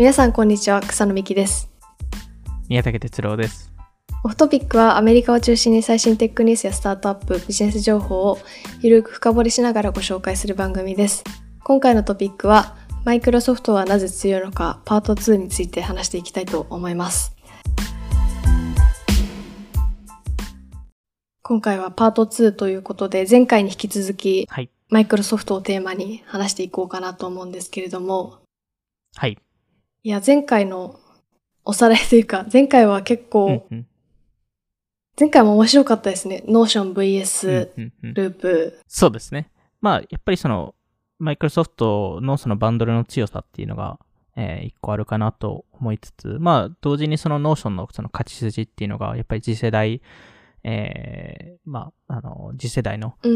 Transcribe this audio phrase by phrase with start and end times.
[0.00, 1.68] 皆さんこんにちは草野美希です。
[2.70, 3.70] 宮武哲郎です。
[4.24, 8.38] オフトピックはアメリカを中心に最新テックニュースやスタートアップビジネス情報を
[8.80, 11.22] ゆるく深掘りしながらご紹介する番組です。
[11.62, 17.36] 今回のトピックはマイクロソフトはなぜ強いのかパート2について話していきたいと思います。
[21.42, 24.70] 今回はパート2ということで前回に引き続きはい。
[24.88, 28.38] マイクロソフトをテーマに話していこうかなと思うんですけれども。
[29.14, 29.36] はい
[30.02, 30.98] いや前回の
[31.64, 33.86] おさらいというか前回は結構、うんうん
[35.18, 36.42] 前回も面白かったですね。
[36.48, 38.80] Notion うん VS うんうんループ。
[38.88, 39.50] そうですね
[39.82, 40.74] まあやっぱりその
[41.18, 43.98] マイクロソフトのそのバンドルの強さっていうのが、
[44.36, 50.00] えー一個あるかなと思いつつまあ同時にその Notion のその勝ち筋っていうのがやっぱり次世代
[50.64, 53.34] えーまああの次世代のうえん。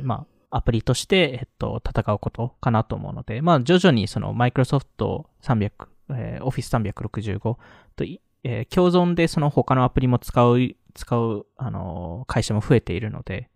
[0.00, 5.70] ーまあ、アプリとして、えっと、戦うことかなと思うので、まあ、徐々にその、マイクロソフト300、
[6.10, 7.56] えー、Office 365
[7.96, 13.50] とい、えー共存でその他のアプリも使う、使う、あのー会社も増えているので、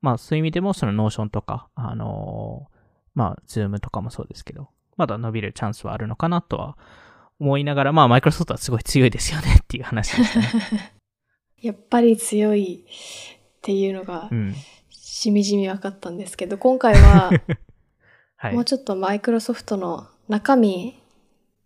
[0.00, 2.74] まあ、そういう意味でも、その、 Notion とか、あのー
[3.14, 6.76] まあ、 Zoom とかもそうですけど、まだ伸びるチャンスはあるのかなとは
[7.38, 10.92] 思いながら、まあ、マイクロソフトはすごい強いですよねっていう話でしたね。
[11.62, 14.54] やっぱり強いっていうのがうん。
[15.14, 17.30] しみじみ分かったんですけど、今回は
[18.36, 18.54] はい。
[18.54, 21.00] もうちょっとマイクロソフトの中身、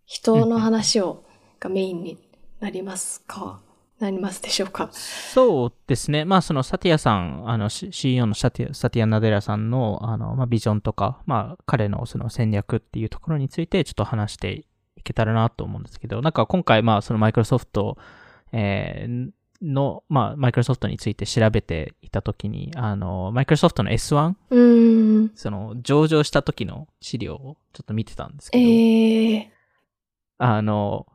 [0.05, 1.23] 人の話を
[1.59, 2.17] がメインに
[2.59, 3.59] なりますか？
[3.99, 4.89] なりますでしょうか？
[4.91, 6.25] そうですね。
[6.25, 17.97] まあ、そのサティアさん、あの、CEO のサティアサティア・ナデラさんの、あの、まあ、ビジョンとか、まあ、彼のその戦略っていうところについて、ちょっと話していけたらなと思うんですけど、なんか今回、まあ、そのマイクロソフト、
[18.51, 25.31] えーの、まあ、マイクロソフトについて調べていたときに、あの、マイクロソフトの S1、うーん。
[25.35, 29.47] その、上場した時の資料をちょっと見てたんですけえど、ー。
[30.37, 31.07] あの、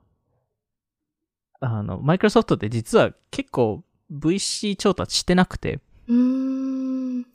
[1.61, 3.83] あの、マイクロソフトって実は結構
[4.13, 6.15] VC 調達してなくて、うー
[7.21, 7.27] ん。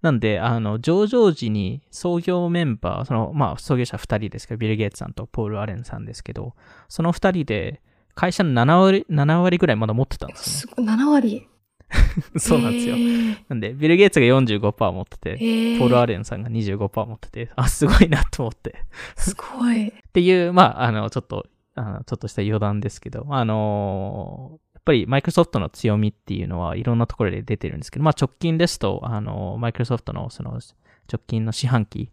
[0.00, 6.54] なんで、あの、上場時に創業メンバー、その、まあ、創業者2人ですけど、ビル・ゲイツさんとポール・アレンさんですけど、
[6.88, 7.80] その2人で、
[8.14, 11.40] 会社の7割、7割ぐらいまだ持ってたんですすごい、7割？
[11.40, 11.48] ね。
[12.36, 12.94] そうなんですよ。
[12.94, 18.84] えーなんで、ビル・ゲイツが45%持ってて、えーポール・アレンさんが25%持ってて、あ、すごいなと思って。
[19.16, 19.88] すごい。
[19.88, 32.10] っていう、まあ、あの、ちょっと、あの、ちょっとした余談ですけど、あのやっぱりマイクロソフトの強みっていうのはいろんなところで出てるんですけど、まあ直近ですと、あの、マイクロソフトのその直近の四半期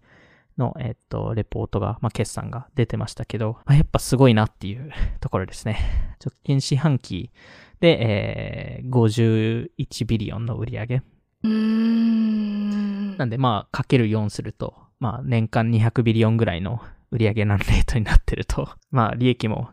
[0.59, 5.79] の、えっと、レポートが、まあ決算が出てましたけど、まあ、やっぱすごいなっていう ところですね。
[6.23, 7.31] 直近四半期
[7.79, 11.01] で、えー、51 billion の売り上げ。
[11.41, 16.81] なんで、まあ、かける4すると、まあ、年間200 billion ぐらいの
[17.11, 19.69] 売上のレートになってると、まあ、利益も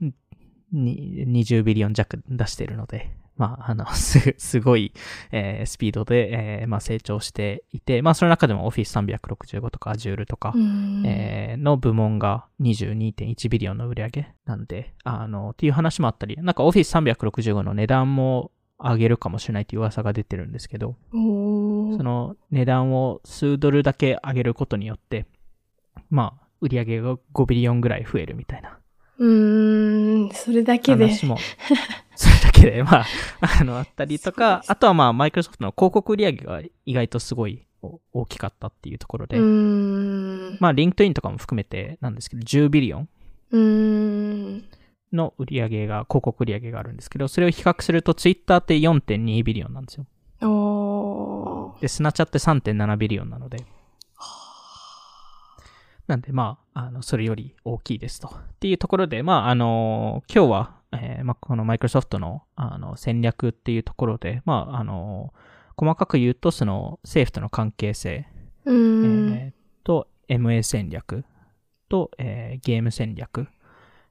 [0.72, 4.92] に20 billion 弱出してるので、まあ、あの、 す、すごい、
[5.30, 10.52] えースピードで、えーまあ、成長していて、まあ、その中でも Office365 とか Azure とか、
[11.04, 20.96] えーの部門が22.1 billion の売り上げなんで、あの、っていう話もあったり、なんか Office365 の値段も上げるかもしれないっていう噂が出てるんですけど、
[21.96, 25.26] その値段を数ドルだけ上げることによって、
[26.10, 28.78] まあ、売り上げが5 billion ぐらい増えるみたいな。
[29.18, 29.85] うーん、
[30.32, 31.06] それだけで。
[31.06, 31.38] 話も、
[32.14, 33.06] それだけで、まあ、
[33.60, 39.38] あの、あったりとか、あとはまあ、マイクロソフトの広告売り上げが意外とすごいお大きかったっていうところで。
[40.60, 43.08] まあ、リンクトインとかも含めてなんですけど、10 billion。
[45.12, 50.06] の売り上げが、広告売り上げがあるんですけど、それを比較すると、ツイッターって4.2ビリオンなんですよ。
[51.80, 53.64] で、スナチャって3.7ビリオンなので。
[56.06, 58.28] なんで、まあ、あの、それより大きいですと。
[58.28, 65.32] っていうところで、まあ、あの、今日は、えーまあ、このマイクロソフトの、あの、戦略っていうところで、まあ、あの、
[65.76, 68.26] 細かく言うと、その、政府との関係性。
[69.32, 69.52] えー
[69.84, 71.24] と、MA 戦略
[71.88, 73.48] と、えーゲーム戦略、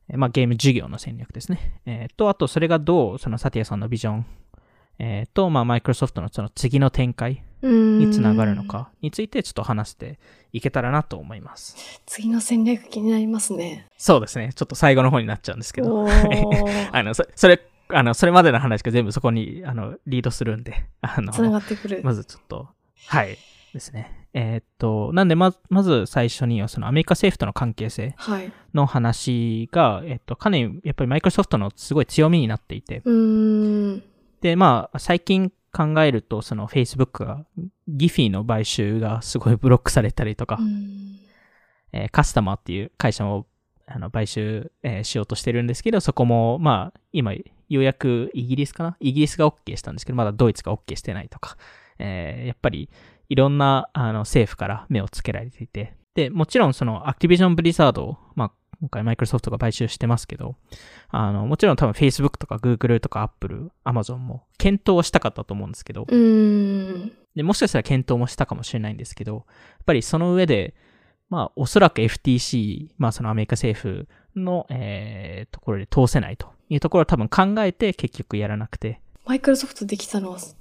[0.09, 1.81] えーまあ、ゲーム事業の戦略ですね。
[1.85, 4.25] えーと、あと、それがどう、そのサティアさんのビジョン、
[4.99, 8.63] えーと、まあ、マイクロソフトのその次の展開ににつながるの。
[8.63, 10.19] かについてちょっと話して
[10.53, 12.01] いけたらなと思います。
[12.05, 13.87] 次の戦略気になりますね。
[13.97, 14.51] そうですね。
[14.55, 16.07] ちょっと最後の方になっちゃうんですけど。
[16.91, 22.01] あの、そそれ、あの、それまでの話が全部そこに、あの、リードするんで、あの、つながってくる。
[22.03, 22.69] まずちょっと、
[23.07, 23.37] はい、
[23.73, 24.27] ですね。
[24.33, 28.51] えーっと、なんでま、まず最初には、そのアメリカ政府との関係性はい。
[28.73, 34.03] の話が、えっと、かなり、やっぱりマイクロソフトのすごい強みになっていて、うーん。
[34.41, 37.45] で、まあ、最近考えると、その Facebook が、
[37.87, 41.19] ギフィの買収がすごいブロックされたりとか、うん。
[41.91, 43.47] えーカスタマーっていう会社も、
[43.87, 48.97] あの買収、えーしようとしてるんですけど、そこも、まあ、今、ようやくイギリスかな？
[48.99, 51.57] イギリスが OK したんですけど、まだドイツが OK してないとか、
[51.99, 52.89] えーやっぱり、
[53.27, 60.55] いろんな、あの、政府から目をつけられていて、で、もちろんその、アクティビジョン・ブリザードを、まあ、今回マイクロソフトが買収してますけど、
[61.09, 66.05] あの、もちろん多分 Facebook とか Google とか Apple、Amazon も検討はしたかったと思うんですけど。
[66.05, 69.45] で、もしかしたら検討もしたかもしれないんですけど、やっ
[69.85, 70.73] ぱりその上で、
[71.29, 80.55] まあ、おそらく FTC、まあ、そのアメリカ政府の、えー、ところで通せないというところを多分考えて結局やらなくて、マイクロソフトできたのはす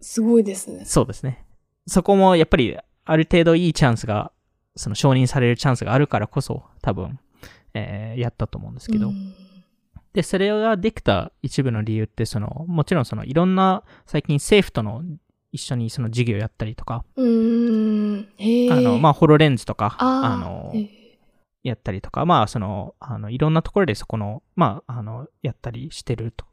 [0.00, 0.84] すごいですね。
[0.84, 1.46] そうですね。
[1.86, 2.76] そこもやっぱり
[3.06, 4.32] ある程度いいチャンスが、
[4.76, 7.18] その承認されるチャンスがあるからこそ、多分、
[7.74, 9.34] えーやったと思うんですけど、うん。
[10.12, 15.02] で、それができた一部の理由って、その、もちろんそのいろんな最近政府との
[15.50, 17.04] 一緒にその事業やったりとか。
[17.16, 20.72] あの、まあ、ホロレンズとか、あの
[21.64, 26.44] やったりとか、まあ、その、あの、いろんなところでそこの、まあ、あの、やったりしてると、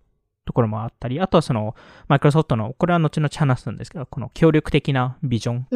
[0.46, 1.76] ところもあったり、あとはその、
[2.08, 5.68] マイクロソフトの、これは後々話すんですけど、この協力的なビジョン。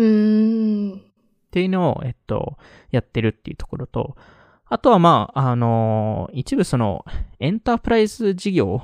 [0.95, 2.57] っていうのを、えっと、
[2.91, 4.15] やってるっていうところと、
[4.67, 7.06] あとはまあ、あの、一部その、
[7.39, 8.81] エンタープライズ事業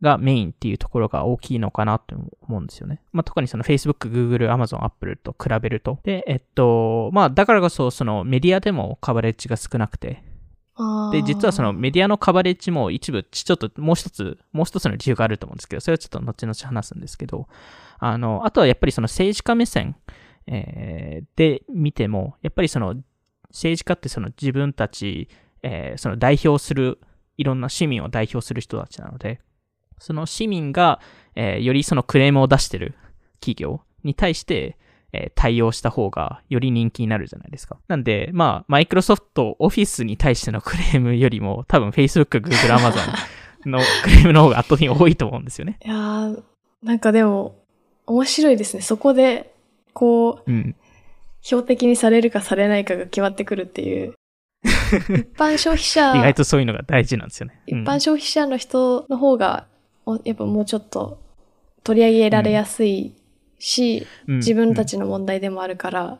[0.00, 3.00] がメインっていうところが大きいのかなと思うんですよね。
[3.12, 5.98] まあ、特にその Facebook、Google、Amazon、Apple と比べると。
[6.02, 10.22] で、えっと、まあ、だからこそ、そのメディアでもカバレッジが少なくて、
[11.12, 17.46] で、実はそのメディアのカバレッジも一部、ちょっともう一つ、もう一つの理由があると思うんですけど、それはちょっと後々話すんですけど、
[17.98, 19.96] あの、あとはやっぱりその政治家目線、
[20.46, 22.96] えーで見ても、やっぱりその
[23.52, 25.28] 政治家ってその自分たち、
[25.62, 26.98] えーその代表する、
[27.36, 29.40] いろんな市民を代表する人たちなので、
[29.98, 31.00] その市民が、
[31.36, 32.94] えーよりそのクレームを出してる
[33.40, 34.76] 企業に対して、
[35.12, 37.78] えー対応した方がより人気になるじゃないですか。
[37.88, 45.78] なんで、まあ、マイクロソフトオフィスに対してのクレームよりも、多分 Facebook、Google、Amazon の クレームの方が圧倒的に多いと思うんですよね。
[45.84, 46.42] いやー
[46.82, 47.56] なんかでも、
[48.06, 48.82] 面白いですね。
[48.82, 49.54] そこで、
[49.92, 50.74] こう、うん。
[51.42, 54.14] 標的にされるかされないかが決まってくるっていう。
[54.64, 57.60] 一般消費者、意外とそういうのが大事なんですよね。
[57.68, 59.66] うん一般消費者の人の方が、
[60.06, 61.20] おやっぱもうちょっと
[61.84, 63.14] 取り上げられやすい
[63.58, 66.18] し、うん自分たうんちの問題でもあるから、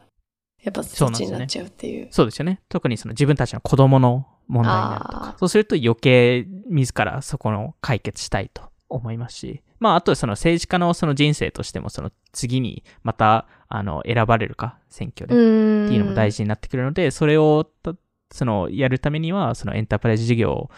[0.63, 2.09] やっぱそっちになっちゃうっていう。
[2.11, 2.61] そうですよね。
[2.69, 5.11] 特にその自分たちの子供の問題になると。
[5.13, 15.89] かそうすると余計自らそこの解決したいと思いますし、まああとはその政治家のその人生としてもその次にまたあの選ばれるか選挙でうっ。
[15.89, 17.95] ていうのも大事になってくるので、それをた
[18.31, 20.71] そのやるためにはそのエンタープライズ事業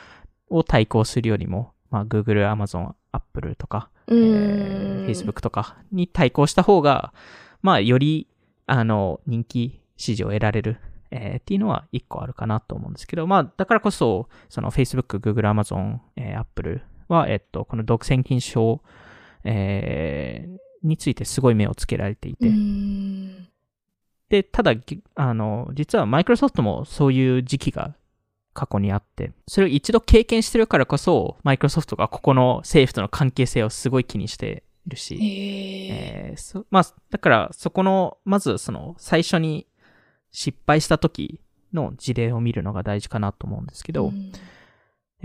[0.49, 4.19] を対抗するよりも、まあ Google、Amazon、Apple とか、うえ。
[4.19, 7.12] ー Facebook とかに対抗した方が、
[7.62, 8.26] まあ、より、
[8.66, 10.81] あの、人気支持を得られる、
[11.11, 18.82] えーっていうのは一個あるかなと思うんですけど、まあ、だからこそ、その Facebook、Google、Amazon、えー Apple は、えっと、この独占禁止法、
[19.44, 22.46] えーについてすごい目をつけられていて。
[24.28, 27.94] で、ただ、ぎあの、実はマイクロソフトもそういう時期が
[28.52, 36.30] 過去にあって、それを一度経験してるからこそ、マイクロソフトがここの政府との関係性をすごい気にしているし、へえ。
[36.30, 39.66] えーそまあ、だから、そこの、まず、その、最初に
[40.32, 41.40] 失敗した時
[41.73, 44.54] の事例を見るのが大事かなと思うんですけど、うんえー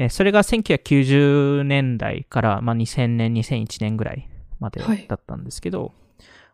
[0.09, 4.29] それが1990年代から、まあ、2000年、2001年ぐらい
[4.59, 5.93] まではいだったんですけど、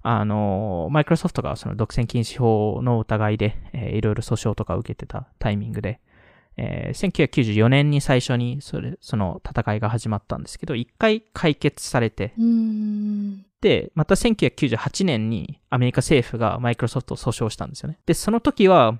[0.02, 6.00] あの、マイクロソフトがその独占禁止法の疑いで、えーいろいろ訴訟とかを受けてたタイミングで、
[6.58, 12.34] えー1994年に最初にそれ、その戦いが始まったんですけど、一回解決されて。
[13.62, 18.00] で、また1998年にアメリカ政府がマイクロソフトを訴訟したんですよね。
[18.06, 19.00] で、その時は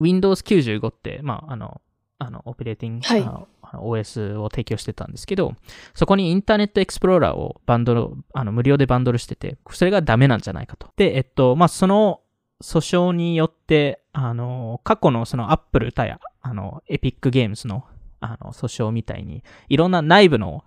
[0.00, 1.82] Windows 95って、まあ、あの、
[2.24, 5.54] あの、オペレーティング、はいあの OS を提供してたんですけど、
[5.94, 10.88] そこにインターネットエクスプローラーをバンドル、あの、無料でバンドルしてて、それがダメなんじゃないかと。
[10.96, 12.20] で、えっと、まあ、その
[12.62, 17.84] 訴訟によって、あの、過去のその Apple 対、あの、エピックゲームズの、
[18.20, 20.62] あの、訴訟みたいに、いろんな内部の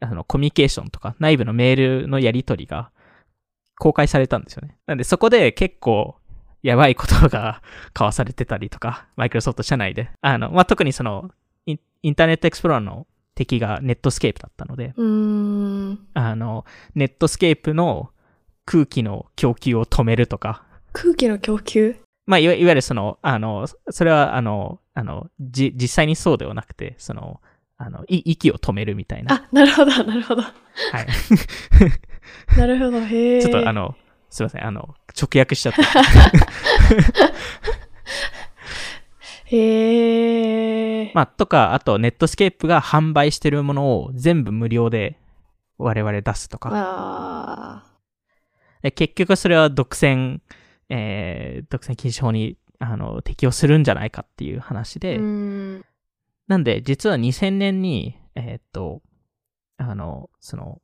[0.00, 2.90] あの、コミュニケーションとか内部のメールのやり取りが
[3.78, 4.76] 公開されたんですよね。
[4.86, 6.16] なんでそこで結構
[6.62, 7.62] やばいことが
[7.94, 10.10] 交わされてたりとか、マイクロソフト社内で。
[10.20, 11.30] あの、まあ、特にその
[11.66, 14.94] イン、インターネットエクスプローラーの敵がネットスケープだったので。
[16.14, 18.10] あの、ネットスケープの
[18.64, 21.96] 空気の供給を止めるとか、空気の供給？
[22.26, 27.40] まあ、いわいわゆるその、あの、それは、あの、あの、じ、実際にそうではなくて、その、
[27.76, 29.34] あの、い息を止めるみたいな。
[29.34, 30.42] あ、なるほど、なるほど。
[30.42, 31.06] はい。
[32.58, 33.42] なるほど、へえ。
[33.42, 33.94] ちょっとあの、
[34.30, 35.82] すいません、あの、直訳しちゃった。
[39.46, 41.12] へえ。
[41.14, 45.18] まあ、とか、あと、ネットスケープが販売してるものを全部無料で
[45.78, 46.70] 我々出すとか。
[46.72, 47.84] あ
[48.82, 50.40] で結局それは独占、
[50.90, 55.84] えー、独占禁止法にあの適用するんじゃないかっていう話ーで、うん。
[56.46, 59.02] なんで実は2000年に、えーっと、
[59.78, 60.80] あの、その、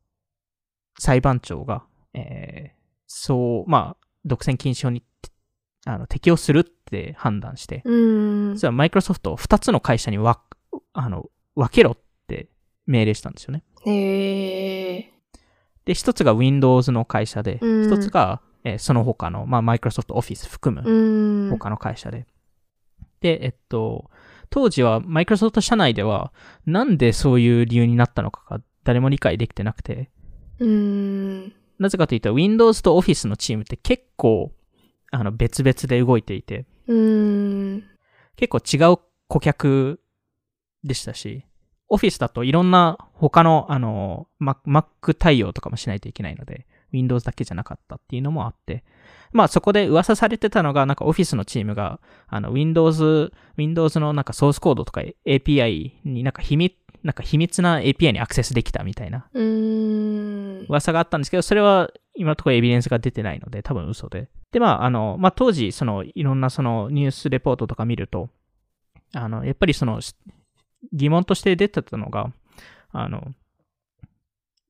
[0.99, 1.85] 裁判長が、
[2.15, 2.83] えー
[3.15, 5.03] そう、まあ、独占禁止法に
[5.85, 8.55] あの適用するって判断して、うん。
[8.55, 10.41] 実はマイクロソフトを2つの会社にわ
[10.93, 11.99] あの分けろっ
[12.29, 12.49] て
[12.87, 13.65] 命令したんですよね。
[13.85, 15.13] へえ。
[15.85, 21.51] で、一つが Windows の会社で、うん一つが、えーその他の、まあ、Microsoft Office 含むうん。
[21.51, 22.27] 他の会社で。
[23.21, 24.09] で、えっと、
[24.51, 26.33] 当時は Microsoft 社内では、
[26.65, 30.11] なんでそういう理由になったのかが誰も理解できてなくて、
[30.61, 31.53] うん。
[31.83, 34.53] なぜかというと Windows と Office のチームって結構、
[35.11, 37.85] あの、別々で動いていて、うん。
[38.37, 38.99] 結構違う
[39.29, 40.01] 顧客
[40.85, 41.45] でしたし、
[41.91, 48.85] Office だといろんな他の、あの、Mac Mac 対応とかもしないといけないので、Windows だけじゃなかったっていうのもあって、
[49.33, 60.67] まあそこで噂されてたのが、なんか Office のチームが、あの、Windows、Windows のなんかソースコードとか API になんか秘密、なんか秘密な API にアクセスできたみたいなうん。
[60.69, 64.29] 噂があったんですけど、それは今のところエビデンスが出てないので、多分嘘で。
[64.53, 68.29] で、まあ、あの、まあ、当時、その、いろんなそのニュースレポートとか見ると、
[69.15, 70.15] あの、やっぱりその、し
[70.93, 72.33] 疑問として出てたのが、
[72.91, 73.33] あの、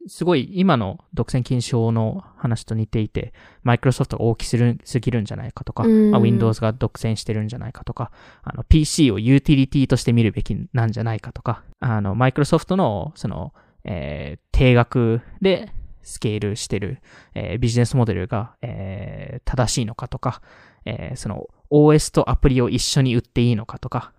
[0.09, 3.33] すごい今の独占禁止法の話と似ていて、
[3.63, 8.11] マイクロソフトが大きするすぎるんじゃないかとか、うんまあ、Windows が独占してるんじゃないかとか、
[8.43, 13.53] あの PC をユーティリティとして見るべきなんじゃないかとか、あの、マイクロソフトのその、
[13.85, 16.99] えー定額でスケールしてる、
[17.35, 20.43] えービジネスモデルが、えー正しいのかとか、
[20.85, 24.13] えーその OS とアプリを一緒に売っていいのかとか、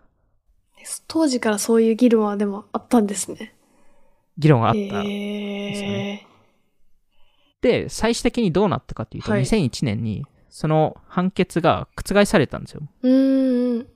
[1.07, 3.55] 当時からそういう議論はでもあったんですね。
[4.37, 4.79] 議論があった。
[4.79, 6.27] へえ。
[7.61, 12.81] で、最終的にどうなったかっていうと、はい2001年にその判決が覆されたんですよ。
[13.01, 13.87] うん。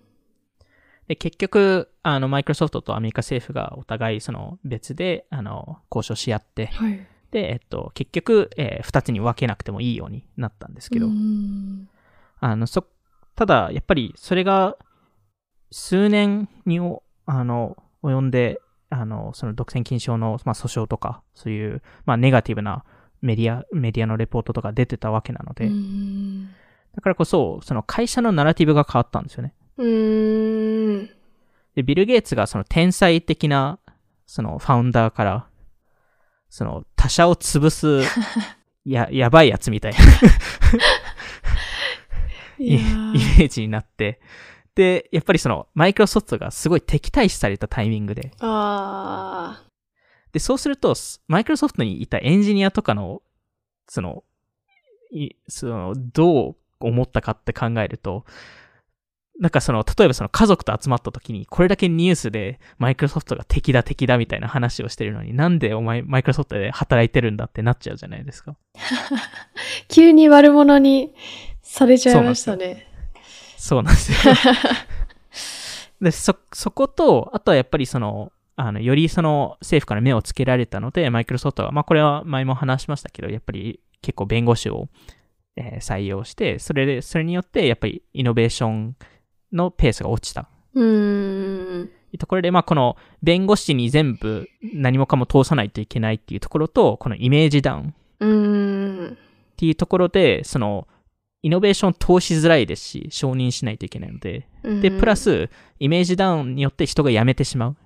[1.07, 7.07] で、結局、あの、マイクロソフトとアメリカ政府がお互いその別で、あの、交渉し合って、はい。
[7.31, 11.89] で、えっと、結局、えー二つに分けなくてもいいようになったんですけど、うん
[12.39, 12.85] あの、そ、
[13.35, 14.77] ただ、やっぱり、それが、
[15.71, 22.83] 数年にお、あの、及んで、あの、その独占禁止法の、まあ、訴訟とか、そういう、まあ、ネガティブな
[23.21, 26.49] メディア、メディアのレポートとか出てたわけなので、うん。
[26.95, 29.53] だからこそ、その会社のナラティブが変わったんですよね。
[29.77, 31.09] うん。
[31.75, 33.79] で、ビル・ゲイツがその天才的な、
[34.25, 35.47] そのファウンダーから、
[36.49, 38.01] その他社を潰す、
[38.85, 39.99] や、やばいやつみたいな
[42.57, 44.19] イーメージになって、で、
[45.11, 49.63] やっぱりその、マイクロソフトがすごい敵対視されたタイミングで、あ
[50.31, 53.21] で、そうすると、すマイクロソフトにいたエンジニアとかの、
[53.87, 54.23] その、
[55.11, 58.25] いその、どう思ったかって考えると、
[59.39, 68.55] なんかその、例えばその家族と集まった時に、これだけニュースでマイクロソフトが敵だ敵だみたいな話をしてるのに、なんでお前マイクロソフトで働いてるんだってなっちゃうじゃないですか。
[68.75, 68.79] ー
[69.89, 71.13] 急に悪者に
[71.61, 72.86] されちゃいましたね。
[73.57, 74.33] そうなんですよ。
[75.99, 84.87] で、そ、そこと、あとはやっぱりその、あの、よりその政府から目をつけられたので、マイクロソフトは、まあこれは前も話しましたけど、やっぱり結構弁護士を、
[85.55, 88.95] えー採用して、それで、それによってやっぱりイノベーション
[89.51, 90.49] のペースが落ちた。
[90.73, 91.89] うーん。
[92.19, 99.13] ところで、まあこの弁護士に全部何もかも通さないといけないっていうところと、このイメージダウンうーん。
[99.13, 99.17] っ
[99.55, 100.87] ていうところで、その、
[101.47, 104.49] イノベーション通しづらいですし、承認しないといけないので、
[104.81, 105.49] で、プラス、
[105.79, 107.77] イメージダウンによって人が辞めてしまう。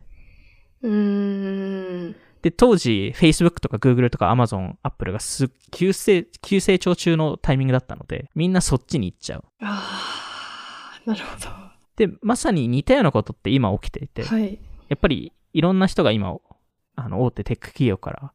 [0.81, 2.15] うーん。
[2.41, 9.43] で、当時、Facebook とか Google とか Amazon、Apple がす急成、急成長中のタイミングだったので、みんなそっちに行っちゃう。
[9.61, 11.47] ああ、なるほど。
[11.97, 14.57] で、まさに似たようなことって今起きていて、はい。
[14.89, 16.35] やっぱりいろんな人が今、
[16.95, 18.33] あの、大手テック企業から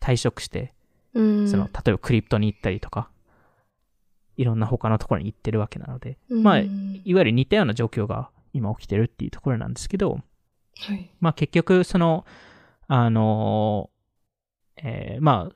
[0.00, 0.72] 退職して、
[1.14, 1.48] うん。
[1.48, 3.10] その、例えばクリプトに行ったりとか、
[4.38, 6.70] いろんな他のところに行ってるわけなので、うんまあ、いわ
[7.04, 10.20] ゆる似たような状況が今起きてるっていうところなんですけど、
[10.80, 11.10] はい。
[11.20, 12.24] まあ結局、その、
[12.86, 13.90] あの
[14.76, 15.54] えーまあ、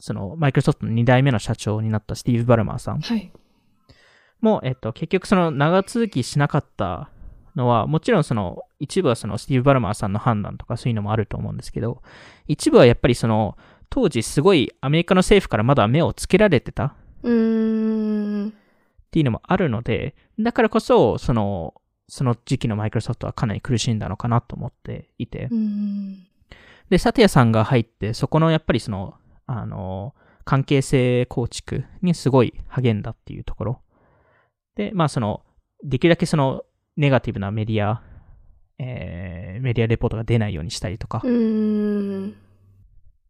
[0.00, 3.30] その、マイクロソフトの2代目の社長になったスティーブ・バルマーさんはい。
[4.40, 7.10] も、えっと、結局その長続きしなかった
[7.54, 12.02] のは、もちろんその、一部はそのスティーブ・バルマーさんの判断とかそういうのもあると思うんですけど、
[12.48, 13.58] 一部はやっぱりその、
[13.90, 16.94] 当時すごいアメリカの政府からまだ目をつけられてた
[19.12, 19.12] っ。
[19.12, 21.74] ていうのもあるので、だからこそ、その、
[22.08, 25.48] その時期のマイクロソフトはかなり苦しんだのかなと思っていて。
[25.50, 26.26] うん。
[26.88, 29.14] で、サティアさんが入って、そこのやっぱりその、
[29.46, 30.14] あの、
[30.44, 33.80] 関係性構築にすごい励んだっていうところ。
[34.76, 35.42] で、まあその、
[35.84, 36.64] できるだけその、
[36.96, 38.02] ネガティブなメディア、
[38.78, 41.20] えーメディアレポートが出ないようにしたりとか。
[41.22, 42.34] うん。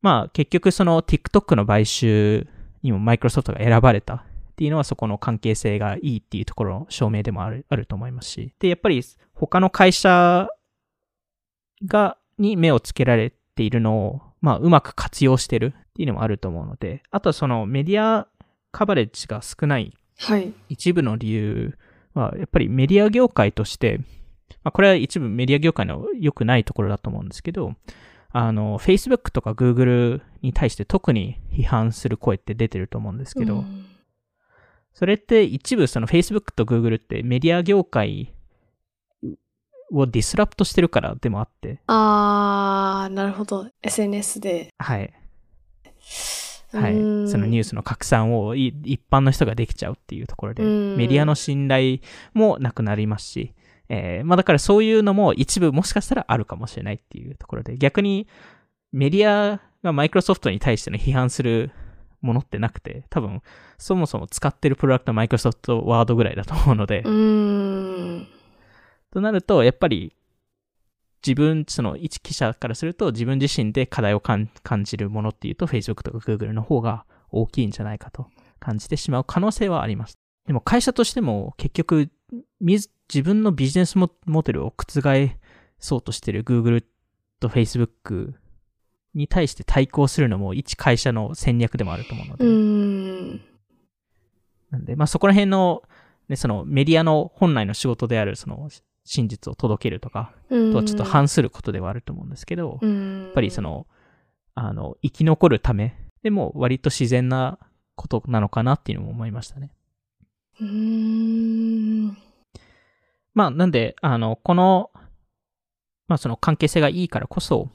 [0.00, 2.46] まあ結局その TikTok の買収
[2.82, 8.54] にもマイクロソフトが選ばれたっていうのはそこの関係性がいいっていうところの証明でもあるあると思いますし。
[8.58, 9.02] で、やっぱり
[9.34, 10.48] 他の会社
[11.86, 18.28] が、に目をつけられているのを、まあうまく活用してるっていうのもあると思うので、あとはそのメディア
[18.72, 20.52] カバレッジが少ないはい。
[20.68, 21.78] 一部の理由
[22.14, 23.98] は、やっぱりメディア業界として、
[24.62, 27.74] まあ、これは一部メディア業界の良くないところだと思うんですけど、
[28.30, 33.86] あの、Facebook とか Google に対して特に批判する声って出てると思うんですけど、うん
[34.94, 38.34] それって一部その Facebook と Google ってメディア業界
[39.92, 43.68] をディスラプトしてるからでもあって、あー、なるほど。
[43.82, 44.68] SNS で。
[44.78, 45.12] はい。
[46.72, 46.94] はい。
[46.94, 51.98] うんそのニュースの拡散をい一般の人ができちゃうっていうところで、うんメディアの信頼
[52.34, 53.54] もなくなりますし、
[53.88, 58.26] えーまあだからそういうのも一部もしかしたらあるかもしれないっていうところで、逆に
[58.92, 61.70] メディアがマイクロソフトに対しての批判する
[62.22, 63.42] ものってなくて、多分
[63.76, 68.28] そもそも使ってるプロダクトはマイクロソフトワードぐらいだと思うので、うん。
[69.10, 70.14] となると、やっぱり
[71.26, 78.26] 自分、その一記者からすると自分自身で課題を感感じるものっていうと Facebook とか Google の方が大きいんじゃないかと
[78.58, 80.18] 感じてしまう可能性はあります。
[80.46, 82.10] でも会社としても結局
[82.60, 82.88] 自
[83.22, 85.30] 分のビジネスモモデルを覆
[85.78, 86.84] そうとしてる Google
[87.38, 88.34] と Facebook
[89.14, 92.44] に対して対抗するのも一会社の戦略でもあると思うので、
[94.70, 95.82] なんで、まあそこら辺の、
[96.28, 98.70] ね、そのメディアの本来の仕事であるその
[99.04, 103.30] 真実を届けるとか、とはちょっと反することではあると思うんですけど、や。
[103.30, 103.86] っぱりその、
[104.54, 107.58] あの、生き残るためでも割と自然な
[107.96, 109.70] ことなのかなっていうのも思いましたね。
[110.60, 112.16] うん。
[113.34, 114.90] まあ、なんで、あの、この、
[116.08, 117.70] まあその関係性がいいからこそ、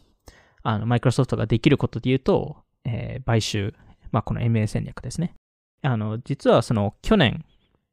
[0.68, 3.74] あの、マイクロソフトができることで言うと、えー買収、
[4.12, 5.34] まあこの MA 戦略ですね。
[5.82, 7.46] あの、実はその去年、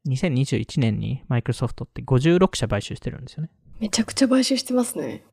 [0.09, 3.49] 2021年にマイクロソフトって56社買収してるんですよね。
[3.79, 5.23] めちゃくちゃ買収してますね。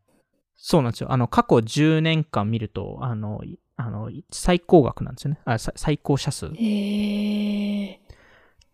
[0.54, 1.10] そうなんですよ。
[1.10, 5.40] あの、過去10年間見ると、あの、いあの最高額なんですよね。
[5.44, 6.46] あさ最高社数。
[6.46, 8.00] へえ。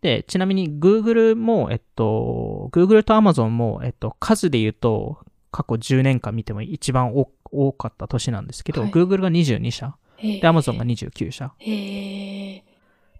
[0.01, 11.51] で、ちなみに Google も、えっと、Google と Amazon も、えっと、数で言うと、過去10年間見ても一番多多かった年なんですけど、はい Google が22社、でで、Amazon が29社。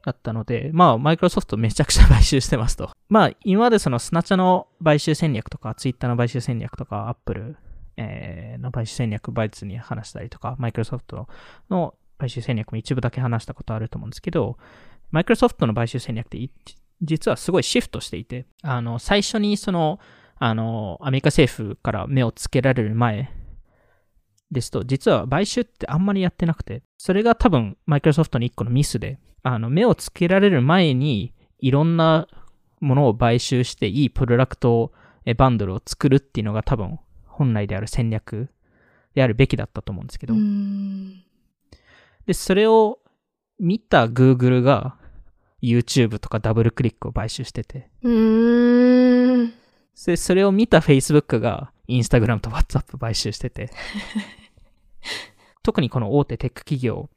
[0.05, 2.91] だったので、まあ、マイクロソフトめちゃくちゃ買収してますと。
[3.09, 7.57] まあ、今までそのスナチャの買収戦略とか、Twitter の買収戦略とか、Apple、
[7.97, 11.27] えーの買収戦略、バイツに話したりとか、マイクロソフト
[11.69, 14.57] の買収戦略も一部だけ話したことあると思うんですけど、
[15.11, 16.51] マイクロソフトの買収戦略ってい
[17.01, 19.99] 実はすごいシフトしていて、あの、最初にその、
[20.37, 23.31] あの、アメリカ政府から目をつけられる前
[24.51, 32.27] ですと、実は買収ってあんまりやってなくて、それが多分マイクロソフトの一個のミスで、あの、目をつけられる前に、いろんな
[32.79, 34.91] ものを買収して、いいプロダクト
[35.25, 38.49] えバンドルを作るっていうのが多分、本来である戦略
[39.13, 41.23] であるべきだったと思うんですけど、うん。
[42.25, 42.99] で、それを
[43.59, 44.97] 見た Google が
[45.61, 47.89] YouTube とかダブルクリックを買収してて。
[50.05, 53.69] で、それを見た Facebook が Instagram と WhatsApp 買収してて、
[55.63, 57.09] 特にこの大手テック企業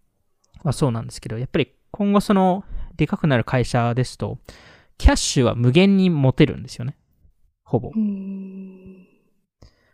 [0.63, 2.65] はそうなんですけど、やっぱり今後その
[2.97, 4.39] でかくなる会社ですと、
[4.99, 6.97] キャッシュは無限に持てるんですよね。
[7.63, 7.99] ほぼう。
[7.99, 9.07] ん。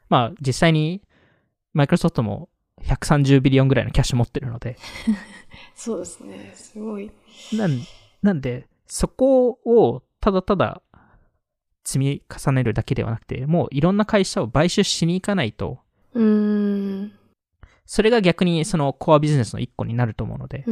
[0.09, 1.03] まあ実際に
[1.73, 2.49] マイクロソフトも
[2.83, 4.77] 130ビリオンぐらいのキャッシュ持ってるので、
[5.75, 6.53] そうですね。
[6.55, 7.11] すごい。
[7.53, 7.81] なん
[8.23, 10.83] なんで、そこをただただ
[11.85, 15.79] 積み重ねるだけではなくて、もういろんな会社を買収しに行かないと、
[16.15, 16.25] うー
[17.05, 17.18] ん。
[17.91, 20.63] それが逆にそのコアビジネスの一個になると思うので。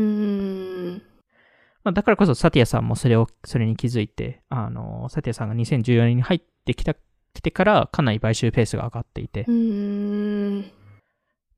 [1.83, 6.95] まあ、だからこそサティアさんもそれを、それに気づいて、あの、サティアさんが2014年に入ってきた、
[7.33, 9.45] 来てからかなり買収ペースが上がっていて。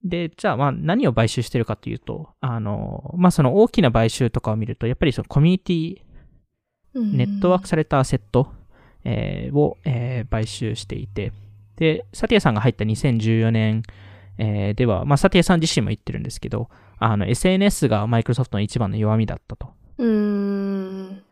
[0.04, 5.96] で、じゃあまあ何を買収してるかというと、あの、まあその大きな買収とかを見ると、やっぱりそのコミュニティ
[6.94, 8.52] ネットワークされたアセット、
[9.02, 11.32] えーを、えー買収していて、
[11.74, 13.82] で、サティアさんが入った2014年、
[14.38, 19.72] えーでは、まあ、サティアさん自身も言ってるんですけど、あの、SNS がマイクロソフトの一番の弱みだったと。
[19.98, 21.22] うーん。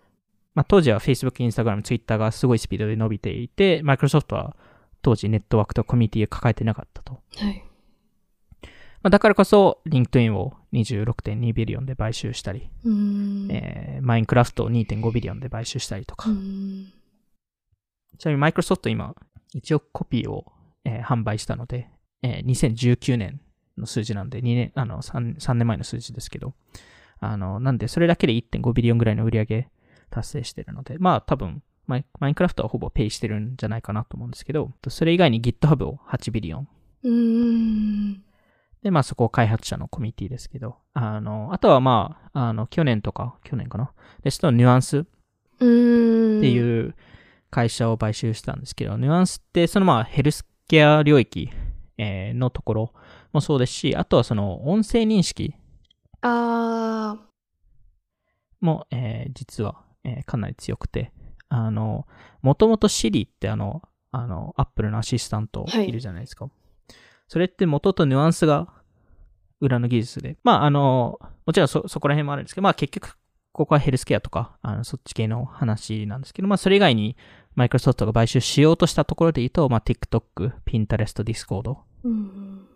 [0.54, 4.56] まあ、当時は Facebook、Instagram、Twitter がすごいスピードで伸びていて、マイクロソフトは
[5.02, 7.20] 当時ネットワークとコミュニティを抱えてなかったと。
[7.36, 7.62] はい。
[9.02, 13.48] まあ、だからこそ、リンクトインを26.2 billion で買収したり、うーん。
[13.52, 16.28] えーマインクラフトを2.5 billion で買収したりとか。
[18.18, 19.14] ちなみにマイクロソフト今、
[19.54, 20.52] 1億コピーを、
[20.84, 21.88] えー販売したので、
[22.22, 23.40] えー2019年
[23.78, 26.54] の数字なんで、2年、あの3、3年前の数字ですけど、
[27.20, 29.68] あの、なんで、それだけで1.5 billion ぐらいの売り上げ
[30.10, 36.68] 達成してるので、まあ多分、マインクラフトはほぼペイしてるんじゃないかなと思うんですけど、それ以外に GitHub を8 billion。
[37.04, 38.22] うーん。
[38.82, 45.00] で、まあそこ開発者のコミュニティですけど、あの、あとはまあ、あの、去年とか、去年かなですと、ニュアンス。
[45.00, 45.64] って
[46.50, 46.94] いう
[47.50, 51.50] 会社を買収したんですけど、ニュアンスってそのまあヘルスケア領域、
[51.98, 52.92] えーのところ
[53.32, 55.54] もそうですし、あとはその音声認識
[56.22, 57.16] あ
[58.60, 61.12] も、えー実は、えーかなり強くて、
[61.48, 62.06] あの、
[62.42, 63.82] もともと Siri ってあの、
[64.12, 66.48] あの、Apple のアシスタントはいいるじゃないですか。
[67.28, 68.68] それって元とニュアンスが
[69.60, 73.16] 裏の技術で、まああの、もちろんそ、そこら辺もあるんですけど、まあ結局、
[73.52, 77.16] ここはヘルスケアとか、あのそっち系の話なんですけど、まあそれ以外に
[77.54, 81.76] マイクロソフトが買収しようとしたところで言うと、まあ TikTok、Pinterest、Discord。
[82.06, 82.10] ー。
[82.10, 82.66] うん。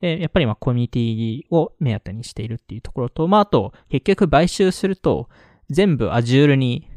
[0.00, 5.28] で、やっぱりまあコミュニティを目当てにしているっていうところと、まああと、結局買収すると、
[5.70, 6.88] 全部 Azure に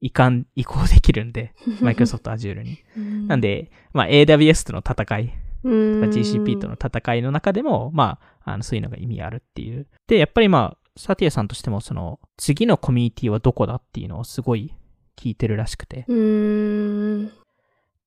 [0.00, 2.78] 移管、移行できるんで、マイクロソフト Azure に。
[2.96, 5.32] うんなん、で、まあ AWS との戦い、
[5.64, 9.86] GCP との戦いの中でも、まあ、あのそういうのが意味あるっていう。
[10.08, 14.74] で、やっぱりまあ、サティアさんとしても、その、次のコミュニティはどこだっていうのをすごい
[15.16, 16.04] 聞いてるらしくて。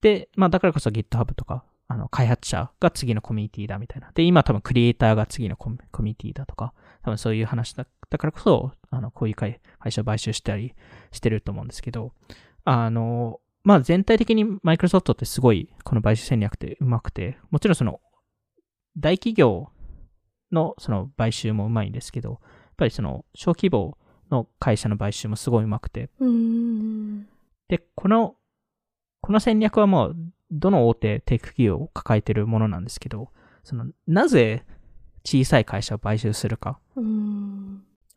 [0.01, 4.11] で、まあ、だからこそ GitHub とか、あの、開発者が次のコミュニティだみたいな。
[4.13, 10.73] で、今多分クリエイターが次のコミコミュニティだとか、多分そういう話だだからこそ、あの、こういう会会社を買収したり
[11.11, 12.11] してると思うんですけど、
[12.63, 17.99] あの、まあ、全体的にマイクロソフトってすごい、この買収戦略ってうまくて、もちろんその、
[18.97, 19.69] 大企業
[20.51, 22.39] のその買収もうまいんですけど、やっ
[22.77, 23.97] ぱりその、小規模
[24.29, 26.09] の会社の買収もすごいうまくて。
[27.67, 28.35] で、この、
[29.21, 30.15] この戦略はもう、
[30.51, 33.29] どの大手テック企業を抱えているものなんですけど、
[33.63, 34.63] その、なぜ
[35.23, 36.79] 小さい会社を買収するか。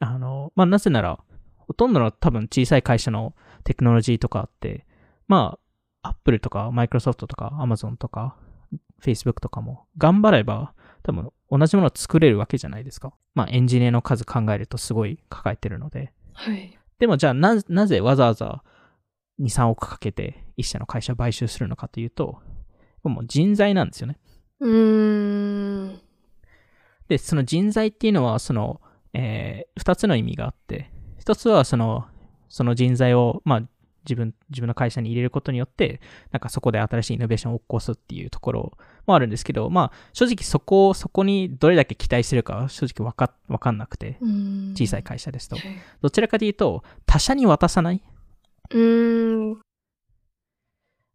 [0.01, 1.19] あの、まあ、なぜなら、
[1.57, 4.87] ほとんどの多分小さい会社のテクノロジーとかって、
[5.27, 5.59] ま
[6.03, 8.37] あ、Apple とか Microsoft とか Amazon とか
[9.03, 13.12] Facebook とかも頑張れば多分同じものを作れるわけじゃないですか。
[13.35, 16.12] まあエンジニアの数考えるとすごい抱えてるので。
[16.35, 16.79] はい。
[16.99, 18.62] でもじゃあな、なぜわざわざ
[19.40, 22.40] 2、3億かけて一社の会社を買収するのかというと、
[23.05, 24.18] もう人材なんですよね。
[24.61, 26.01] うーん。
[27.09, 28.81] で、その人材っていうのは、その、
[29.14, 32.07] えー、二つの意味があって、一つはその、
[32.48, 33.62] その人材を、まあ、
[34.05, 36.01] 自分、自分の会社に入れることによって、
[36.33, 38.72] なんかそこで新しいイノベーションを起こすっていうところ
[39.07, 44.18] もあるんですけど、まあ、正直そこを、そこにどれだけ期待するかは正直わか、わかんなくて、
[44.74, 45.62] 小さい会社ですとは。
[45.62, 45.64] い
[46.01, 48.03] どちらかというと、他社に渡さない
[48.70, 49.61] うーん。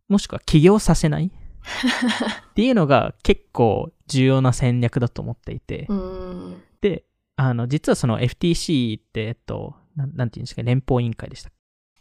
[0.09, 1.31] もしくは起業させない？
[2.51, 6.61] っていうのが結構重要な戦略だと思っていて、うーん。
[6.81, 11.51] で、あの、実はその FTC って、えっと、なんなんていうんですか、連邦委員会でした。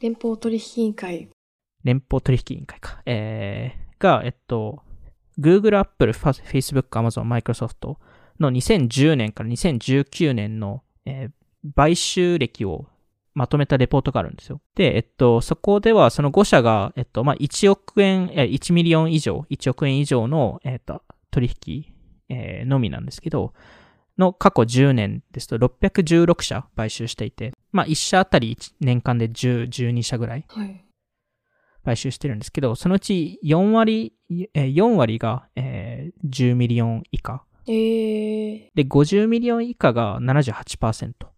[0.01, 1.29] 連邦取引委員会。
[1.85, 3.03] 連邦取引委員会か。
[3.07, 4.83] えー、が、えっと、
[5.39, 7.97] Google、Apple、Facebook、Amazon、Microsoft
[8.41, 11.31] の2010年から2019年の、えー
[11.77, 12.87] 買収歴を
[13.35, 14.61] まとめたレポートがあるんですよ。
[14.75, 21.95] で、えっと、そこではその5社が、えっと、まあ、1億円、え1ミリオン以上、1億円以上の、えっと、取引、
[22.29, 23.55] えーのみなんですけど、
[24.19, 30.85] の過去10年ですと616社買収していて、まあ、1社あたり1年間で10、12社ぐらいはい。
[31.85, 34.15] 買収してるんですけど、そのうち4割、
[34.55, 37.45] えー4割が、えー10 million 以下。
[37.67, 38.69] えー。
[38.75, 41.32] で、50 million 以下が78%。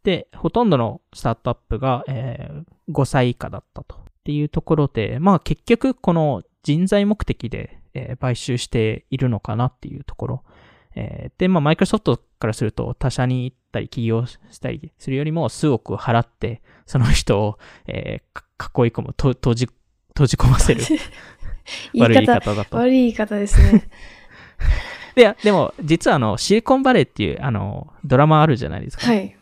[0.00, 3.94] ほで、ほとんどのスタートアップが、えー5歳以下だったと。
[3.94, 10.42] っていうところで、まあ結局この人材目的で、えー買収しているのかなっていうところ。
[10.96, 19.66] えーで、まあマイクロソフトからすると他社に行ったり起業したりするよりも数億払って、その人を、えーか囲い込む、と閉じ、
[20.08, 20.98] 閉じ込ませるー。
[21.94, 22.76] 言悪いい方、言い方だと。
[22.76, 23.88] 悪い言い方ですね。
[25.14, 29.06] で、でも、実はあの、シリコンバレーっていう、あの、ドラマあるじゃないですか。
[29.06, 29.36] はい。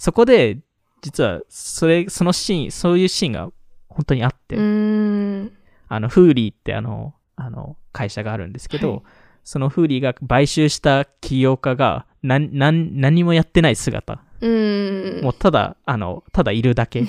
[0.00, 0.58] そこで、
[1.02, 3.50] 実は、それ、そのシーン、そういうシーンが
[3.90, 4.56] 本当にあって。
[4.56, 9.02] あの、フーリーってあの、あの、会社があるんですけど、はい
[9.42, 14.22] そのフーリーが買収した起業家が、なん、なん、何もやってない姿。
[14.42, 15.20] う。
[15.22, 17.04] もうただ、あの、ただいるだけ。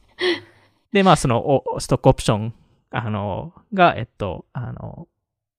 [0.92, 2.54] で、まあ、その、おストックオプション、
[2.90, 5.08] あの、が、えっと、あの、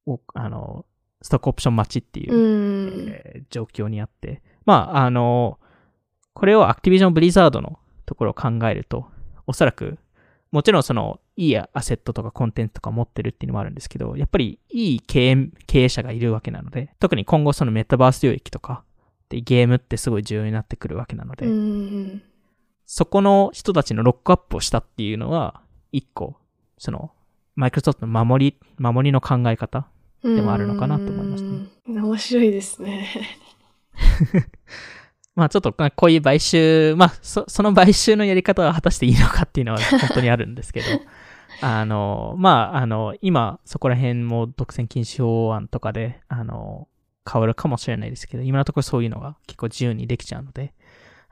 [0.08, 0.86] おあの、
[1.22, 3.10] ストックオプション待ちっていうう、ん。
[3.10, 5.60] えー状況にあって、まあ、あの、
[6.34, 9.08] これをアクティビジョン・ブリザードのところを考えると、
[9.48, 9.98] おそらく、
[10.52, 18.84] もちろんその、いいアセットとかコンテンツとか持ってるっていうのもあるんですけど、やっぱりいい経営経営者がいるわけなので、特に今後そのメタバース領域とか、
[19.30, 22.22] でゲームってすごい重要になってくるわけなので、うん。
[22.86, 26.36] そこの人たちのロックアップをしたっていうのは、一個、
[26.78, 27.12] その、
[27.56, 29.88] マイクロソフトの守り、守りの考え方
[30.24, 31.50] でもあるのかなと思いました
[31.92, 33.08] ね面白いですね。
[35.36, 40.86] まあちょっとまあこういう買収、まあそその買収のやり方は果たしていいのかっていうのは本当にあるんですけど、
[41.62, 46.88] あの、まああの、今そこら辺も独占禁止法案とかで、あの、
[47.32, 50.74] 変わるかもしれないですけど、今のところそういうのが結構自由にできちゃうので、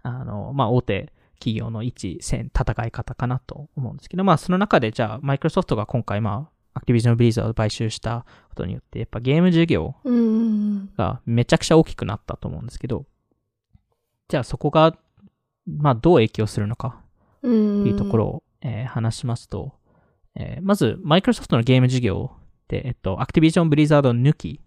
[0.04, 10.94] あの、まあ大手企業の一戦、戦い方かなと思うんですけど、まあその中でじゃあマイクロソフトが今回まあアクティビジョン・ブリザードを買収したことによって、やっぱゲーム事業うん。
[10.96, 13.06] がめちゃくちゃ大きくなったと思うんですけど、
[14.32, 14.96] じゃあそこが、
[15.68, 17.02] まあどう影響するのか
[17.42, 17.82] うん。
[17.82, 19.74] っていうところを、えー話しますと、
[20.36, 22.32] えーまず、マイクロソフトのゲーム事業
[22.70, 24.62] で、えっと、アクティビジョン・ブリザード抜き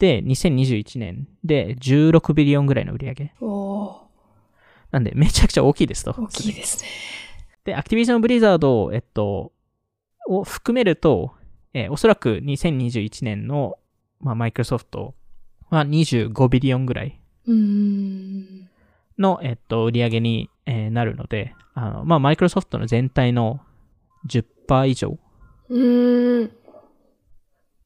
[0.00, 3.32] で、2021年で16ビリオンぐらいの売り上げ。
[4.90, 6.16] なんで、めちゃくちゃ大きいですと。
[6.18, 6.88] 大きいですね。
[7.62, 9.52] で、アクティビジョン・ブリザードを、えっと、
[10.26, 11.30] を含めると、
[11.74, 13.78] えーおそらく2021年の、
[14.18, 15.14] まあ、マイクロソフト
[15.70, 17.18] は25ビリオンぐらいうん。
[19.18, 23.60] の、えっと、売り上げに、えーなるので、あの、まあ、マイクロソフトの全体の
[24.28, 25.18] 10%以上
[25.68, 25.78] う
[26.44, 26.50] ん。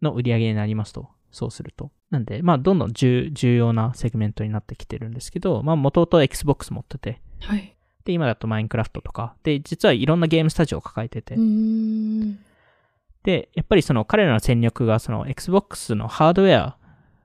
[0.00, 1.90] の売り上げになりますと、そうすると。
[2.10, 7.74] なんで、まあ、どんどん重重要なセグメントになってきてるんですけど、まあ、元々 Xbox 持ってて、はい。
[8.04, 12.38] で、今だとマインクラフトとか、で、実はいろんなゲームスタジオを抱えてて、うん。
[13.22, 16.76] で、やっぱりその彼らの戦略がその Xbox のハードウェア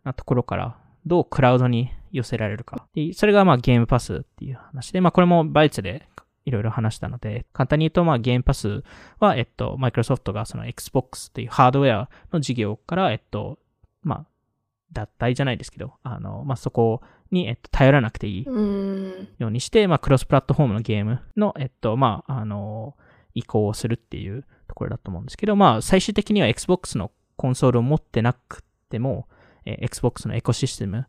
[0.04, 2.88] なところからどうクラウドに寄せられるか。
[2.96, 6.08] でそれがまあゲームパスっていう話で、まあこれもバイツで
[6.46, 8.84] いろいろ話したので、簡単に言うとまあゲームパス
[9.20, 13.60] は、えっと、マイクロソフトがその Xbox っていうハードウェアの事業から、えっと、
[14.02, 14.26] まあ、
[14.94, 17.02] 脱退じゃないですけど、あの、まあそこ
[17.32, 19.28] に、えっと、頼らなくていいうん。
[19.38, 22.96] ようにして、まあ、クロスプラットフォームのゲームの、えっと、まあ、あの、
[23.34, 29.28] 移行をするっていうところだと思うんですけど、まあ、最終的には Xbox のコンソールを持ってなくても、
[29.66, 31.08] えー Xbox のエコシステム、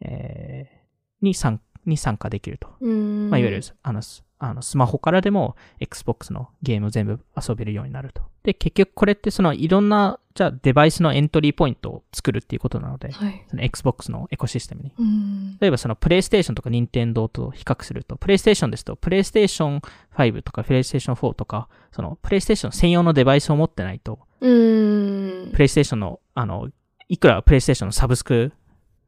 [0.00, 0.76] えー
[1.22, 2.68] に参に参加できると。
[2.80, 3.30] うん。
[3.30, 8.20] まあ、いわゆる、あの、スあのスマホからでも Xbox のゲームを全部遊べるようになると。
[8.42, 13.44] で、結局これってそのいろんな、じゃあデバイスのエントリーポイントを作るっていうことなので、はい。
[13.48, 14.92] その Xbox のエコシステムに。
[14.98, 15.56] うん。
[15.58, 19.80] 例えばそのプレイステーションとか任天堂と比較すると、プレイステーションですと、プレイステーション
[20.14, 25.50] 5とかプレイステーション4とか、そのプレイステーション専用のデバイスを持ってないと、うん。
[25.52, 26.68] プレイステーションの、あの、
[27.08, 28.52] いくらプレイステーションのサブスク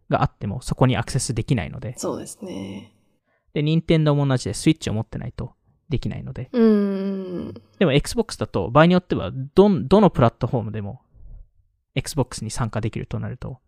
[0.09, 2.93] があってもそこにアクセスできないので、そうですね。
[3.55, 5.55] で、任天堂も同じでスイッチを持ってないと
[5.89, 7.55] できないので、うん。
[7.79, 11.03] でも Xbox だと場合によってはどん、どのプラットフォームでも
[11.95, 13.59] Xbox に参加できるとなると、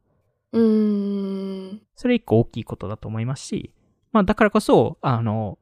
[0.53, 1.83] うん。
[1.95, 3.73] それ一個大きいことだと思いますし、
[4.13, 5.59] まあだからこそ、あの、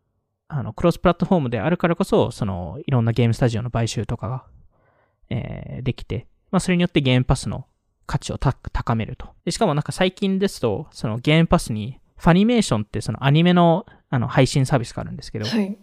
[0.49, 4.47] あの、クロスプラットフォームであるからこそ、その、いろんなゲームスタジオの買収とかが、
[5.31, 7.67] えーできて、まあそれによってゲームパスの
[8.09, 9.29] 価値をた高めると。
[9.45, 15.79] で、しかもなんか最近ですと、そのゲームパスに、ファニメーションってそのアニメのあの配信サービスがあるんですけど、はい。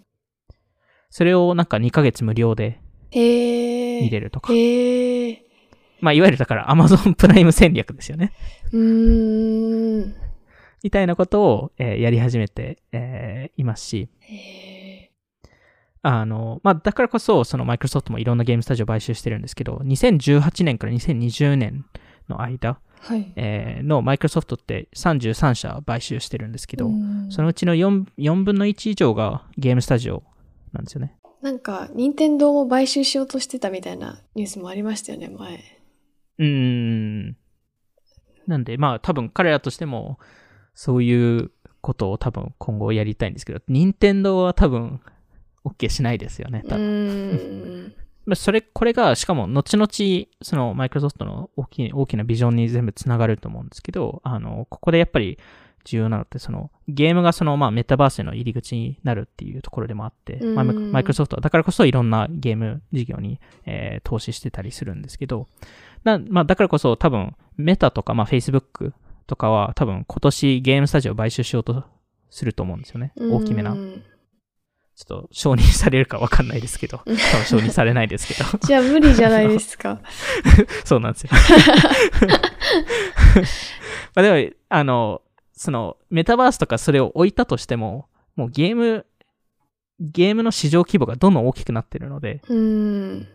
[1.10, 2.82] それをなんか2ヶ月無料で。
[3.14, 4.52] 見れるとか。
[4.52, 5.46] へえ。
[6.02, 8.34] まあいわゆるだから Amazon プライム戦略ですよね。
[8.74, 10.16] うーん。
[10.84, 14.10] みたいなことを、えーやり始めて、えーいますし。
[16.02, 21.86] あの、まあ、だからこそ、そのマイクロソフトもいろんなゲームスタジオを買収してるんですけど、2018年から2020年
[22.30, 23.32] の間、はい。
[23.36, 30.24] えーのマイクロソフトって33社買収してるんですけど、うんそのうちの 4, 4分の1以上がゲームスタジオ
[30.74, 31.16] なんですよね。
[31.42, 35.60] なんか、任天堂も買収しようとしてたみたいなニュースもありましたよね、前。
[36.40, 36.48] うー
[37.30, 37.38] ん。
[38.48, 40.20] なんで、まあ多分彼らとしても、
[40.74, 45.02] そういうことを多分今後やりたいんですけど、任天堂は多分
[45.64, 47.96] OK しないですよね、う多分。
[48.34, 55.38] それ、これが、しかも、後々、その、マイクロソフトの大きい、大きなビジョンに全部つながると思うんですけど、あの、ここでやっぱり
[55.84, 65.48] 重要なのって、その、ゲームがその、まあ、メタバースへの入り口になるっていうところでもあって、うんまあ、マイクロソフトは、だからこそいろんなゲーム事業に、えー投資してたりするんですけど、
[66.04, 68.94] なまあ、だからこそ多分、メタとか、まあ、Facebook
[69.28, 71.84] とかは、多分、今年ゲームスタジオを買収しようと
[72.30, 73.14] すると思うんですよね。
[73.20, 73.76] 大きめなう。
[73.76, 74.04] ん
[74.96, 78.46] ちょっと承認されるかわかんないですけど、多分承認されないですけど。
[78.66, 80.00] じゃあ無理じゃないですか。
[80.86, 81.32] そうなんですよ。
[84.16, 89.06] まあでも、あの、その、メタバースとかそれを置いたとしても、もうゲーム、
[90.00, 93.28] ゲームの市場規模がどんどん大きくなってるので、うん。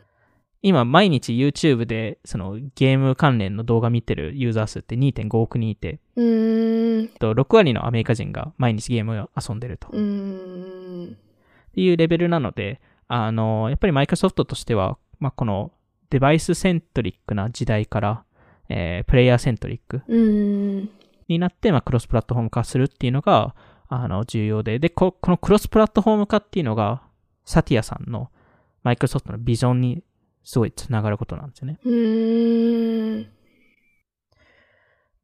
[0.62, 7.08] 今毎日 YouTube でそのゲーム関連の動画見てるユーザー数って2.5億人いて、うーん。
[7.08, 9.88] と6割のアメリカ人が毎日ゲームを遊んでると。
[11.70, 15.72] っていうレベルなので、あの、やっぱりマイクロソフトとしては、まあ、この
[16.10, 18.24] デバイスセントリックな時代から、
[18.68, 20.02] えープレイヤーセントリック。
[21.28, 23.54] になって、まあ、クロスプラットフォーム化するっていうのが、
[23.88, 27.02] あの、重要で、で、ここのクロスプラットフォーム化っていうのが、
[27.44, 28.30] サティアさんの
[28.82, 30.02] マイクロソフトのビジョンに
[30.44, 31.78] すごいつながることなんですよね。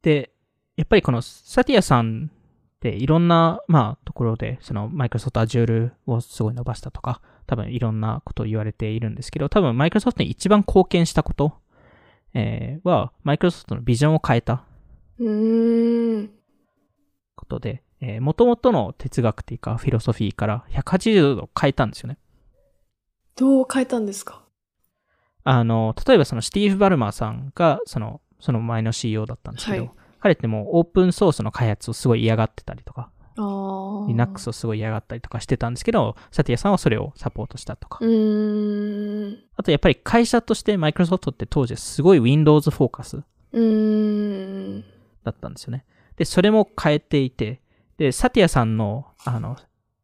[0.01, 0.31] で、
[0.75, 2.31] やっぱりこのサティアさん
[2.77, 11.53] っていろんな、まあ、ところで、そのマイクロソフト Azure をすごい伸ばしたとか、多分いろんなことを言われているんですけど、多分マイクロソフトに一番貢献したこと、
[12.33, 14.63] えーは、マイクロソフトのビジョンを変えた
[15.19, 16.29] うーん。
[17.35, 22.19] ことで、えー、元々の哲学っていうか、フィロソフィーから180度変えたんですよね。
[23.35, 24.43] どう変えたんですか？
[25.43, 29.91] あの、例えばそのスティーブ・バルマーさんが、その、その前の CEO だったんですけど、はい
[30.27, 33.09] 彼ってもうオープンソースの開発をすごい嫌がってたりとか。
[34.07, 37.97] Linux をすごい嫌がったりとかしてたんですけど、サティアさんはそれをサポートしたとか。
[37.97, 43.17] あとやっぱり会社としてマイクロソフトって当時すごい Windows フォーカス。
[45.23, 45.85] だったんですよね。
[46.17, 47.61] で、それも変えていて、
[47.97, 49.55] で、サティアさんの、あの、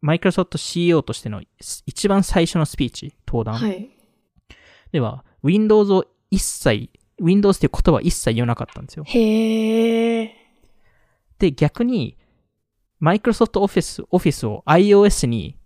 [0.02, 1.42] マイクロソフト CEO としての
[1.86, 3.90] 一番最初のスピーチ、登壇はい。
[4.92, 6.92] では、Windows を一切、
[7.24, 9.04] Windows っていう言葉は一切言わなかったんですよ。
[9.06, 10.36] へえ。
[11.40, 12.18] で、逆に、
[13.02, 15.58] Microsoft Office, Office を iOS に、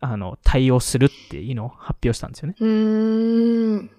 [0.00, 2.56] あの、対応するっていうのを発表したんですよね。
[2.58, 3.90] うーん。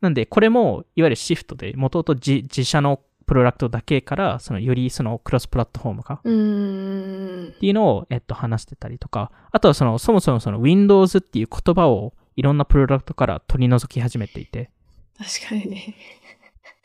[0.00, 6.22] なんで、これも、いわゆるシフトで、もともと自自社のプロダクトだけから、その、よりその、クロスプラットフォーム化っ。
[6.22, 14.70] ていうのを、えっと、話してたりとか、あとはその、そもそもその、Windows っていう言葉を、いろんなプロダクトから取り除き始めていて、
[15.18, 15.94] 確かにね。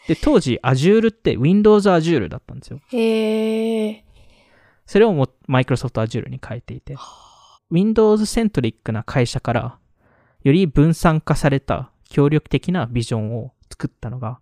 [0.08, 2.80] で、当時、Azure って Windows Azure だったんですよ。
[2.92, 4.04] へえ。
[4.86, 6.96] それをも Microsoft Azure に変えていて、
[7.72, 9.78] Windows セントリックな会社から、
[10.44, 14.40] より分散化された協力的なビジョンを作ったのが、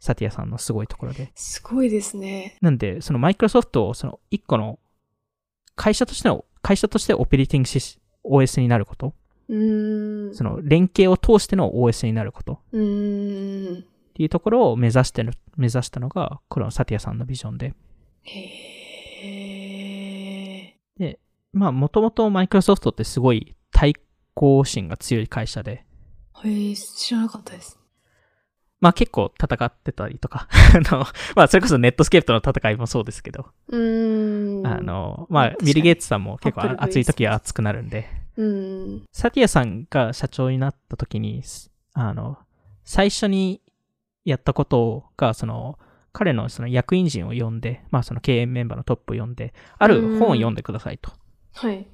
[0.00, 1.30] サティアさんのすごいところで。
[1.34, 2.56] すごいですね。
[2.60, 4.78] なんで、その Microsoft をその一個の
[5.76, 9.14] 会社としての、会社としてオペレーティングシス OS になること、
[9.48, 10.34] うーん。
[10.34, 12.56] その連携を通しての OS になることっ。
[14.14, 17.74] ていうところを目指してる、目指したのが、このサティアさんのビジョンで。
[18.22, 18.40] へ
[19.24, 20.76] え。
[20.98, 21.20] で、
[21.52, 23.94] まあ、もともとマイクロソフトってすごい対
[24.34, 25.84] 抗心が強い会社で、
[26.44, 27.78] へえ、知らなかったです。
[28.80, 34.66] まあ結構戦ってたりとか、 あの、まあそれこそネットスケープとの戦いもそうですけど、うーん。
[34.66, 39.06] あ、の、まあビル・ゲイツさんも結構熱い時は熱くなるんで、うん。
[39.12, 41.42] サティアさんが社長になった時に、
[41.94, 42.38] あの、
[42.84, 43.62] 最初に
[44.24, 45.78] やったことが、その、
[46.12, 51.12] 彼のその役員陣を呼んで、まあその経営メンバーのトップを呼んで、ある本を読んでくださいと。
[51.54, 51.86] はい。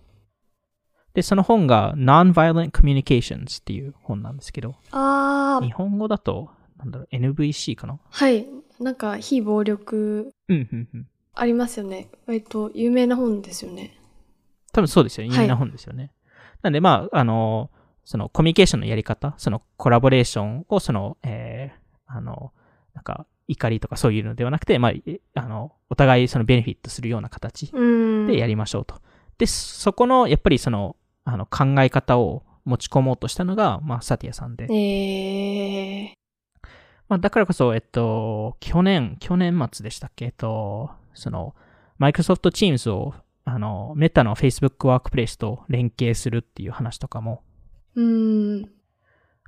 [1.14, 7.98] で、その本が Non-Violent Communications っていう本なんですけど、ああ日、本語だと、なんだろう、NVC かな？
[8.10, 8.46] はい。
[8.80, 11.08] なんか、非暴力うん、うん、うん。
[11.34, 12.08] ありますよね。
[12.26, 13.98] 割と有名な本ですよね。
[14.72, 15.34] 多分そうですよね。
[15.36, 16.12] はい有名な本ですよね。
[16.62, 17.70] なんで、まあ、あの、
[18.04, 22.52] そのコミュニケーションのやり方、そのコラボレーションを、その、えー、あの、
[22.94, 27.82] なんか、怒りとかそういうのではなくて、まあ、えあの、お互いそのベネフィットするような形う
[28.24, 28.26] ん。
[28.26, 29.02] でやりましょうと。
[29.36, 34.68] で、そこの、やっぱりその、あの、考え方を持ち込もうとしたのが、まあ、サティアさんで。
[34.70, 36.14] ええ
[37.08, 40.26] まあ、だからこそ、えっと、去年、去年末でしたっけ？
[40.26, 41.54] えっと、その、
[42.00, 43.14] Microsoft Teams を、
[43.44, 47.42] あの、メタの Facebook ワークプレイスと連携するっていう話とかも、
[47.94, 48.70] うん。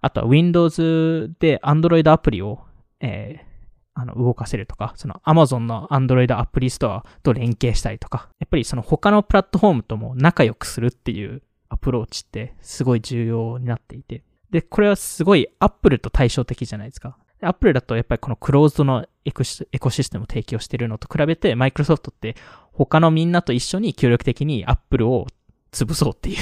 [0.01, 2.61] あとは Windows で Android アプリを、
[3.01, 3.55] えー
[3.95, 14.25] あの、動かせるとか、その Amazon の Android アプリストアと連携したりとか、やっぱりその他のプラットフォームとも仲良くするっていうアプローチってすごい重要になっていて。
[14.51, 17.17] で、これはすごい Apple と対照的じゃないですか。
[17.41, 22.35] で Apple だとやっぱりこのクローズドのエコシエコシステムを提供しているのと比べて、Microsoft って
[22.77, 25.27] 他のみんなと一緒に協力的に Apple を
[25.73, 26.37] 潰そうっていう。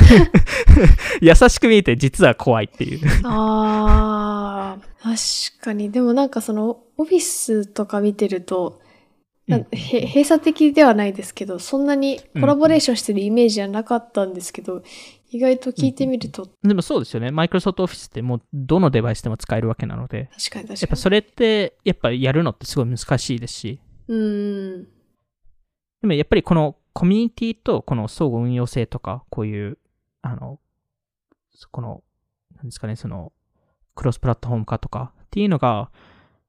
[1.20, 3.00] 優しく見えて実は怖いっていう。
[3.24, 5.16] ああ、確
[5.60, 5.90] かに。
[5.90, 8.80] でもなんかその、オフィスとか見てると、
[9.48, 14.82] なうんへ閉鎖的ではないですけど、そんなにコラボレーションしてるイメージはなかったんですけど、
[15.30, 17.30] 意外と聞いてみると、でもそうですよね。
[17.30, 20.78] マイクロソフトオフィスってもうどのデバイスでも使えるわけなので、確かに確かに。
[20.82, 23.80] やっぱそれって、やっぱやるのってすごい難しいですし、
[24.12, 24.84] うん。
[26.02, 29.78] でもやっぱりこのコミュニティとこの相互運用性とか、こういう、
[30.20, 30.60] あの、
[31.70, 32.02] この、
[32.54, 33.32] なんですかね、その、
[33.94, 35.90] クロスプラットフォーム化とかっていうのが、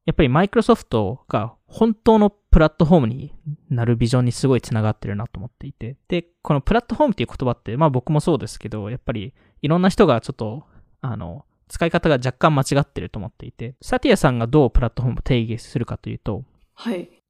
[0.05, 3.34] やっぱりマイクロソフトが本当のプラットフォームに
[3.70, 5.95] なるビジョンにすごいつながってるなと思っていて。
[6.09, 10.66] で、このプラットフォームっていう言葉って、まあ僕もそうですけど、やっぱりいろんな人がちょっと、
[10.99, 16.43] あの、使い方が若干間違ってると思っていて、サティアさんがどうプラットフォームを定義するかというと、
[16.74, 17.23] はい。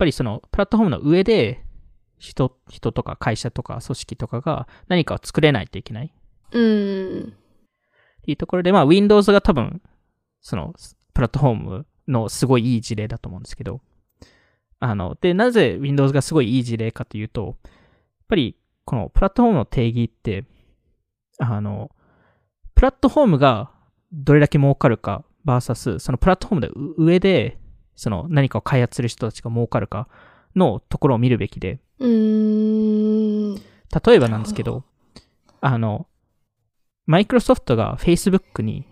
[0.00, 1.62] やっぱりそのプラットフォームの上で
[2.16, 6.10] 人、人とか会社とか組織とかが何かを作れないといけないっ
[6.52, 7.32] うーん。
[8.22, 9.82] ていうところで、まあ Windows が多分、
[10.40, 10.72] その
[11.12, 13.82] プラットフォームのすごいいい事例だと思うんですけど、
[14.78, 17.72] あの、で、なぜ Windows がすごいいい事例かというと、やっ
[18.26, 20.46] ぱりこのプラットフォームの定義って、
[21.38, 21.90] あの、
[22.74, 23.70] プラットフォームが
[24.12, 27.59] どれだけ儲かるか、versus、そのプラットフォームで上で、
[28.00, 30.08] その何かを開発する人たちが儲かるか
[30.56, 33.54] のところを見るべきで、うーん。
[33.56, 34.84] 例えばなんですけど、
[35.60, 36.06] あの、
[37.04, 38.86] マイクロソフトが Facebook に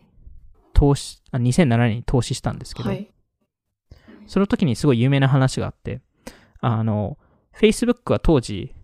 [0.75, 3.11] 投資、あ2007年に投資したんですけど、はい。
[4.27, 6.03] その時にすごい有名な話があって、
[6.61, 7.17] あの、
[7.59, 8.75] Facebook は当時、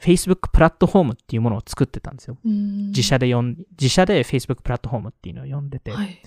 [0.00, 2.38] Facebook プラットフォームっていうものを作ってたんですよ。
[2.44, 6.22] 自社で自社で Facebook プラットフォームっていうのを呼んでて、はい。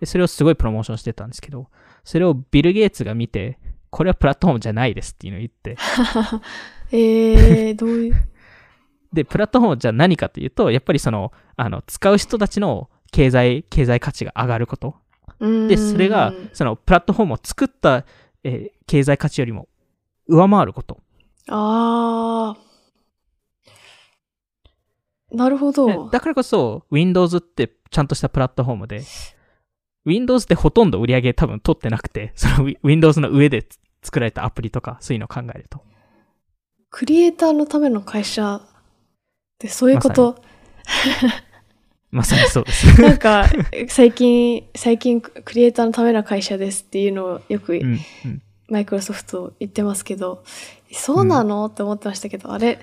[0.00, 1.68] で、それをすごいプロモーションしてたんですけど、
[2.04, 3.58] それをビル・ゲイツが見て、
[3.90, 5.76] これはプラットフォームじゃないですっていうのを言って、
[6.92, 8.14] えー、どういう？
[9.12, 14.96] で、プラットフォームじゃ何かというと、やっぱりその、あの、使う人たちの経済、経済価値が上がること。
[15.40, 18.04] で、それが、その、プラットフォームを作った、
[18.44, 19.68] えー経済価値よりも
[20.28, 21.00] 上回ること。
[21.48, 25.36] あー。
[25.36, 26.08] なるほでど。
[26.10, 29.02] だからこそ、Windows ってちゃんとしたプラットフォームで、
[30.06, 35.82] Windows ってほとんど売り上げ多分取ってなくて、その Wi- Windows の上でつ作られたアプリとか、そういうのを考えると。
[36.90, 38.62] クリエイターのための会社っ
[39.58, 40.40] てそういうこと、
[42.10, 42.86] まさにそうです。
[43.02, 43.46] なんか、
[43.88, 47.80] 最近、最近クリエイターのための会社ですっていうのをよく。
[48.68, 50.42] マイクロソフト言ってますけど、
[50.92, 52.80] そうなの、って思ってましたけど、あれ？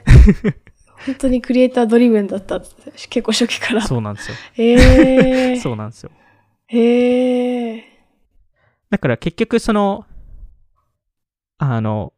[1.05, 3.82] 本当にクリエイタードリブンだったって結構初期から。
[3.82, 4.38] そうなんですよ。
[4.57, 6.11] えー、 そうなんですよ。
[6.76, 7.82] えー、
[8.89, 10.05] だから結局その、
[11.59, 12.13] あの、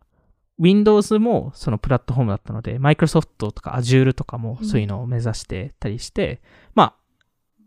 [0.57, 6.41] Windows もそのプラットフォームだったので、Microsoft とか Azure とかもそういうのを目指してたりして、
[6.73, 6.95] ま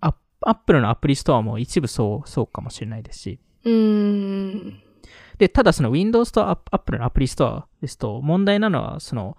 [0.01, 4.81] あ、ア Apple のアプリストアも一部そう、そうかもしれないですし、うーん。
[5.37, 9.37] で、ただその Windows と Apple のアプリストアですと、問題なのは、その、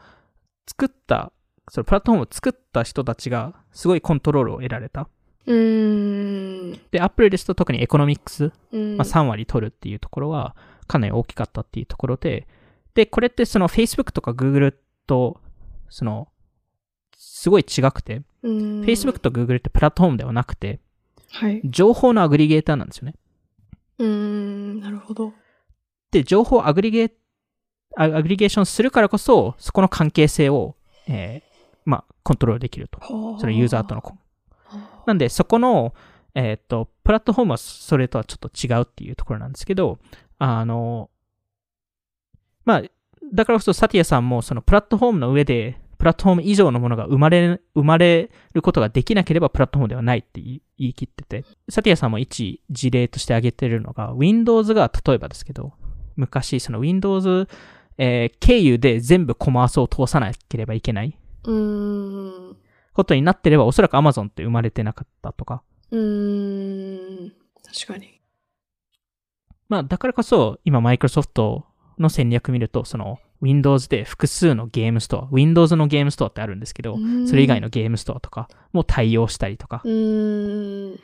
[0.68, 1.34] 作った、
[1.68, 5.10] そのプラットフォームを作った人たちがすごいコントロールを得られた。
[5.46, 6.80] うーん。
[6.92, 10.56] で、Apple ですと特にエコノミックス、うんまあ、3割取るっていうところは
[10.88, 12.48] かなり大きかったっていうところで、
[12.94, 14.74] で、これってその Facebook とか Google
[15.08, 15.40] と、
[15.90, 16.28] その、
[17.16, 20.80] すごい違くて、うん Facebook と Google ってプラットフォームではなくて、
[21.32, 21.62] はい。
[21.64, 23.16] 情報のアグリゲーターなんですよね。
[24.00, 25.34] うーん、なるほど。
[26.12, 27.12] で、情報をアグリゲー、
[27.96, 30.76] アアグリゲーションするからこそ、そこの関係性を、
[31.08, 31.50] えー
[31.86, 33.00] まあ、コントロールできると。
[33.02, 34.04] そのユーザーとの。
[35.10, 35.94] なんで、そこの、
[36.36, 40.00] えーと、プラットフォームはそれとはちょっと違うっていうところなんですけど、
[40.38, 41.10] あの、
[42.66, 42.84] まあ、
[43.34, 55.74] だからこそサティアさんもそのプラットフォームの上で、プラットフォーム以上のものが生まれ、生まれることができなければプラットフォームではないって言い言い切ってて、サティアさんも一事例として挙げてるのが、Windows が例えばですけど、
[56.16, 57.48] 昔その Windows、
[57.98, 62.58] えー経由で全部コマースを通さなければいけないうーん。
[63.00, 67.34] ことになってれば、おそらく Amazon って生まれてなかったとか、うーん。
[67.64, 68.20] 確かに。
[69.70, 71.66] まあ、だからこそ、今、マイクロソフト
[71.98, 81.00] の戦略見ると、その、Windows で複数のゲームストア、Windows のゲームストアってあるんですけど、それ以外のゲームストアとかも対応したりとかう、ーん。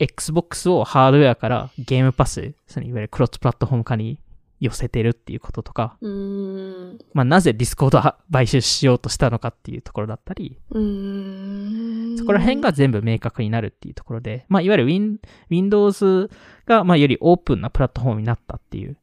[0.00, 4.18] Xbox をハードウェアからゲームパス、そのいわゆるクロスプラットフォーム化に
[4.60, 5.96] 寄せてるっていうこととか。
[7.14, 10.58] まあ、なぜディスコードは買収しようとしたのかっていうところだったり。
[10.70, 15.16] そこら辺が全部明確になるっていうところで、まあ、いわゆる Win
[15.48, 16.30] Windows
[16.66, 18.96] が、まあ、よりオープンなプラットフォームになったっていう。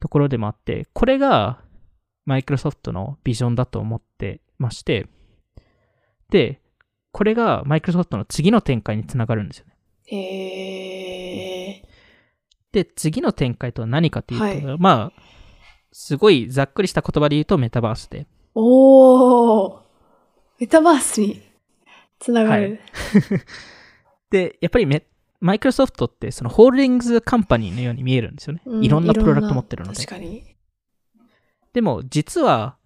[0.00, 1.60] ところでもあって、これが
[2.24, 5.06] マイクロソフトのビジョンだと思ってまして、
[6.30, 6.60] で、
[7.12, 9.76] これがマイクロソフトの次の展開につながるんですよね。
[10.06, 11.82] へえ。
[12.74, 15.22] で、次の展開とは何かっていうと、はいまあ、
[15.92, 18.26] すごいざっくりした言葉で言うとメタバースで。
[18.52, 19.80] おー。
[20.58, 21.40] メタバースに
[22.18, 22.80] つながる。
[24.28, 25.06] で、やっぱりメ
[25.38, 28.62] マイクロソフトってそのホールディングズカンパニーのように見えるんですよね。
[28.66, 29.96] ういろんなプロダクト持ってるので。
[29.96, 30.42] 確かに。
[31.74, 32.76] でも実は、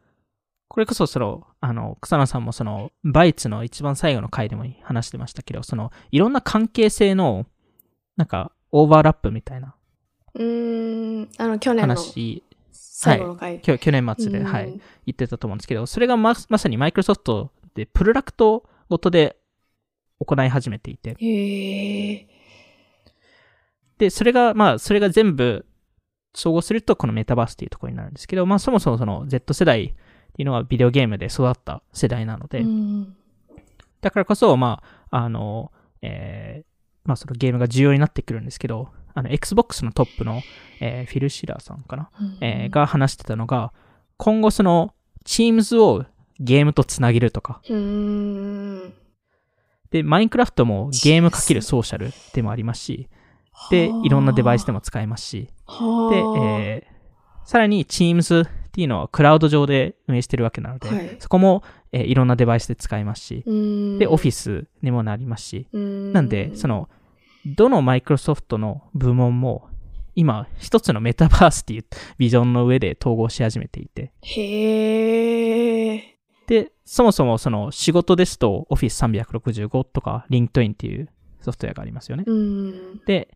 [0.68, 7.46] これこそその、あの、草野さんもその、バイツの一番最後の回でも話してましたけど、その、いろんな関係性の、
[8.16, 9.74] なんか、オーバーラップみたいな
[10.38, 11.28] うーん。
[11.36, 13.60] あの、去年の話、最後の回。
[13.60, 14.44] きょ去年末で、うん。
[14.46, 14.78] はい、言
[15.12, 19.36] ってたと思うんですけど、それがままさにマイクロソフトでプロダクトごとで
[20.20, 21.14] 行い始めていて。
[23.98, 25.66] で、それが、まあ、それが全部
[26.34, 29.86] 総合するとこのメタバースっていうところになるんですけど、まあ、そもそもその Z 世代っ
[30.32, 33.16] ていうのはビデオゲームで育った世代なので、うん。
[34.00, 35.72] だからこそ、まあ、あの、
[36.02, 40.42] えーまあ、そのゲームが重要になってくるんですけど、あの、Xbox のトップの、
[40.80, 42.10] えーフィル・シラーさんかな、
[42.40, 43.72] えーが話してたのが、
[44.16, 44.94] 今後その、
[45.24, 46.04] Teams を
[46.40, 47.60] ゲームとつなげるとか。
[49.90, 53.08] で、マインクラフトもゲームかけるソーシャルでもありますし、
[53.70, 56.98] で、いろんなデバイスでも使えますし、はで、あ、えー
[57.44, 61.16] さらに Teams っていうのはクラウド上で運営してるわけなので、はい。
[61.18, 61.62] そこも、
[61.92, 63.42] えーいろんなデバイスで使えますし、
[63.98, 65.66] で、Office にもなりますし、
[66.12, 66.90] ななんで、そ、の、
[67.46, 69.68] どのマイクロソフトの部門も、
[70.14, 71.84] 今、一つのメタバースっていう
[72.18, 76.18] ビジョンの上で統合し始めていて、へえ。
[76.48, 81.08] で、そもそもその仕事ですと Office 365とか LinkedIn っていう
[81.40, 82.24] ソフトウェアがありますよね。
[82.26, 83.00] うん。
[83.04, 83.28] で、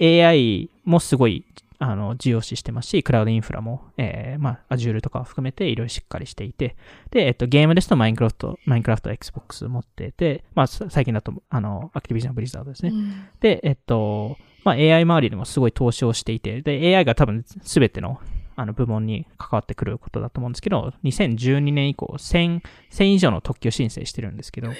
[0.00, 1.44] AI もすごい、
[1.78, 6.76] あの、重要視してますし、クラウドインフラも、えー、まあ、Azure とか含めていろいろしっかりしていて、
[7.10, 12.90] で、えっと、ゲームですとマインクラフト、マインクラフト Xbox 持ってて、まあ、さ最近だと、あの、アクティビジョンブリザードですね。
[12.90, 18.20] うんで、えっと、まあ、AI 周りでもすごい投資をしていて、で、AI が多分すべての
[18.58, 24.70] あの部門に関わってくることだと思うんですけど、2012年以降、1000、1000以上の特許申請してるんですけど。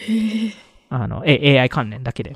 [0.89, 2.35] あの、え AI 関連だけで。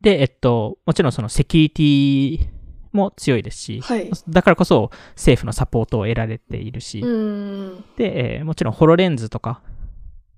[0.00, 2.59] で、えっと、もちろんそのセキュリティ
[2.92, 4.10] も強いですし、はい。
[4.28, 7.84] だからこそ政府のサポートを得られているし、うん。
[7.96, 9.60] で、えーもちろんホロレンズとか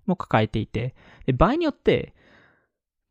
[0.07, 0.95] も抱えていて、
[1.27, 2.15] で場合によって、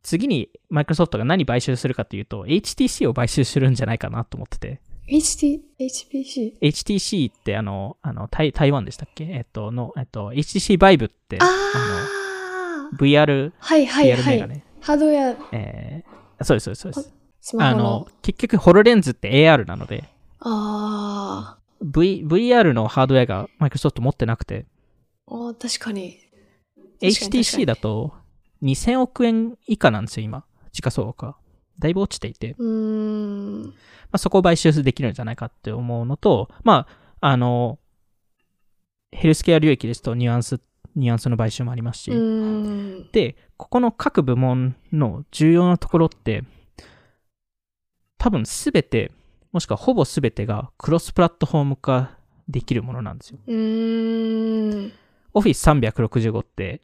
[0.04, 6.54] 次にマイクロソフトが何買収するかというと、HTC を買収するんじゃないかなと思ってて、HT、HPC?
[6.62, 9.26] HTC ってあの、あの、台台湾でしたっけ？
[9.26, 14.36] えっと、の、えっと、HTC バイブって、あの、VR、はいはい VR はい。
[14.36, 14.64] メガネ。
[14.82, 17.14] ハードウェア、えーそうです、そうです、そうです。
[17.42, 26.20] スマホのあの。、結局、ホロレンズって AR なので、あ v、VR のハードウェアがマイクロソフト持ってなくて、ーあー、確かに。
[27.02, 28.14] HTC だと
[28.62, 30.46] 2000億円以下なんですよ、今。
[30.72, 31.36] 時価総額が。
[31.80, 33.64] だいぶ落ちていて、うーん。
[33.66, 33.74] ま
[34.14, 36.88] あ、そこを買収できるんじゃないかって思うのと、ま
[37.20, 37.80] あ、あの、
[39.12, 40.60] ヘルスケア領域ですとニュアンス、
[40.96, 42.12] ニュアンスの買収もありますし。
[43.12, 46.44] で、ここの各部門の重要なところって、
[48.22, 49.12] 多分すべて、
[49.52, 52.12] もしくはほぼすべてがクロスプラットフォーム化
[52.48, 53.40] できるものなんですよ。
[53.48, 54.92] うーん。
[55.34, 56.82] Office 365って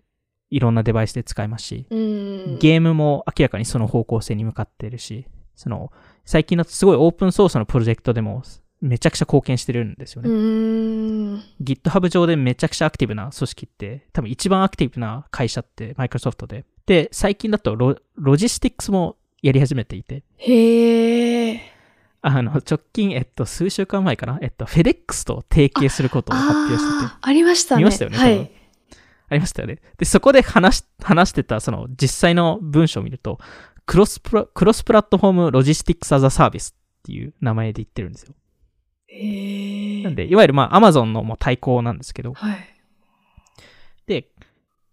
[0.50, 2.58] いろんなデバイスで使えますし、うん。
[2.58, 5.92] ゲームも明らかにその方向性に向かっているし、その、
[6.26, 8.42] 最近だとすごいオープンソースのプロジェクトでも
[8.82, 11.44] めちゃくちゃ貢献してるんですようね。
[11.62, 16.66] GitHub 上でめちゃくちゃアクティブな組織って、多分一番アクティブな会社ってマイクロソフトで。
[16.88, 21.62] で、最近だとロロジスティックスもやり始めていて、へえ。
[22.22, 27.80] あの、直近、えっと、数週間前かな、えっと、FedEx と提携することを発表してて、ありましたね。
[27.80, 28.52] 見ましたよねはい。
[29.30, 29.80] ありましたよね。
[29.98, 33.40] で、そこで話し、話してた、その、実際の文章を見ると、
[33.86, 38.34] クロスプラ、クロスプラットフォームロジスティックスアザサービスっていう名前で言ってるんですよ。
[39.08, 40.04] へえ。
[40.04, 42.58] なんで、いわゆるまあ、Amazon のもう対抗なんですけど、はい。
[44.08, 44.30] で、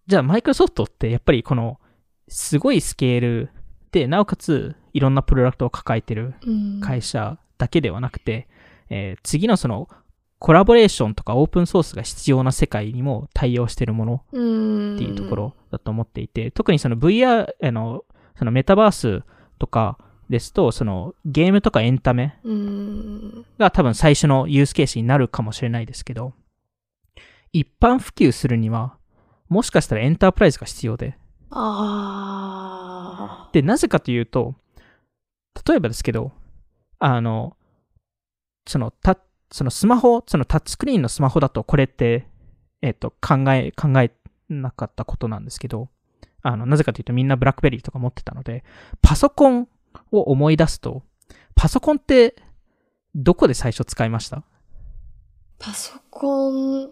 [0.06, 1.80] じゃあ、マイクロソフトってやっぱりこの、
[2.28, 3.50] すごいスケール
[3.94, 6.80] で、なおかつ、いろんなプロダクトを抱えてるうん。
[6.80, 8.48] 会社だけではなくて、
[8.90, 9.88] えー次のその、
[10.40, 14.96] コラボレーションとかオープンソースが必要な世界にも対応してるものうん。
[14.96, 18.04] っていうところだと思っていて、特にその VR、あの、
[18.36, 19.22] そのメタバース
[19.60, 19.96] とか
[20.28, 23.46] ですと、そのゲームとかエンタメうん。
[23.58, 26.32] が多分最初のユースケースになるかもしれないですけど、
[27.52, 28.96] 一般普及するには、
[29.48, 31.16] もしかしたらエンタープライズが必要で、
[31.56, 34.54] あで、なぜかというと、
[35.66, 36.32] 例えばですけど、
[36.98, 37.56] あの、
[38.66, 39.18] その、た、
[39.52, 42.26] そのスマホ、そのタッチスクリーンのスマホだとこれって、
[42.82, 44.10] えっ、と、考え、考え
[44.48, 45.88] なかったことなんですけど、
[46.42, 48.64] あの、なぜかというとみんなブラックベリーとか持ってたので、
[49.00, 49.68] パソコン
[50.10, 51.02] を思い出すと、
[51.54, 52.34] パソコンって、
[53.14, 54.42] どこで最初使いました？
[55.58, 56.90] パソコン、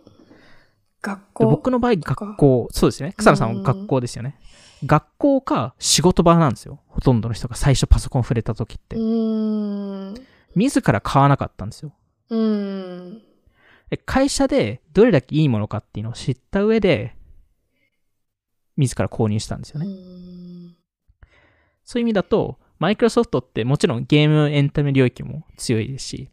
[1.02, 1.46] 学で校。
[1.46, 3.12] 僕の場合、学校、そうですね。
[3.16, 4.38] 草野さんは学校ですよね。
[4.84, 6.80] 学校か仕事場なんですよ。
[6.88, 8.96] ほとんどの人が最初パソコン触れた時って。
[10.54, 11.92] 自ら買わなかったんですよ。
[14.06, 17.14] 会社でどれだけいいものかっていうのを知った上で、
[18.76, 19.90] 自ら購入したんですようね。
[19.90, 20.76] ん
[21.84, 26.30] そういう意味だと、マイクロソフトってもちろんゲームエンタメ領域も強いですし、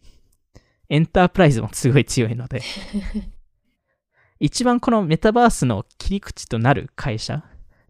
[0.87, 2.61] エンタープライズもすごい強いので、
[4.39, 7.43] 一番このメタバースの切り口となる会社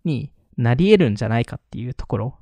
[0.03, 0.31] に
[0.61, 2.37] なり得るんじゃないかっていうところ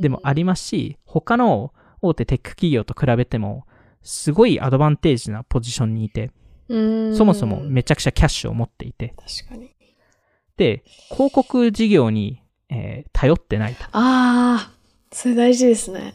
[0.00, 3.66] でもありますし、他の大手テック企業と比べても、
[4.02, 6.30] すごいアドバンテージなポジションにいて、
[6.68, 9.14] そもそもめちゃくちゃキャッシュを持っていて。
[10.56, 13.84] で、広告事業に、えー頼ってないと。
[13.92, 14.72] ああ、
[15.12, 16.14] それ大事ですね。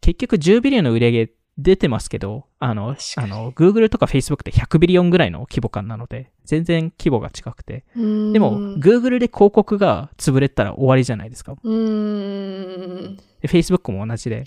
[0.00, 7.84] 結局10ビリオンの売り上げ出てますけど、あの、あの、Google とか Facebook って100ビリオンぐらいの規模感なので、全然規模が近くて。
[7.94, 8.02] で
[8.40, 11.52] も、Google で広告が潰れたら終わりじゃないですか。
[11.62, 13.16] うーん。
[13.40, 14.46] で Facebook も同じで。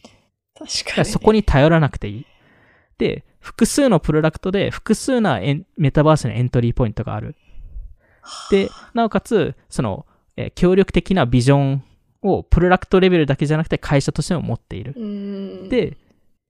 [0.60, 1.06] だ確かに。
[1.06, 2.26] そこに頼らなくていい。
[2.98, 7.36] で、複数のプロダクトで複数なエンメタバースのエントリーポイントがある。
[8.52, 10.06] で、なおかつ、その、
[10.36, 11.84] えー協力的なビジョン
[12.22, 14.94] をプロダクトレベルだけじゃなくて会社としても持っている。
[15.70, 15.98] で、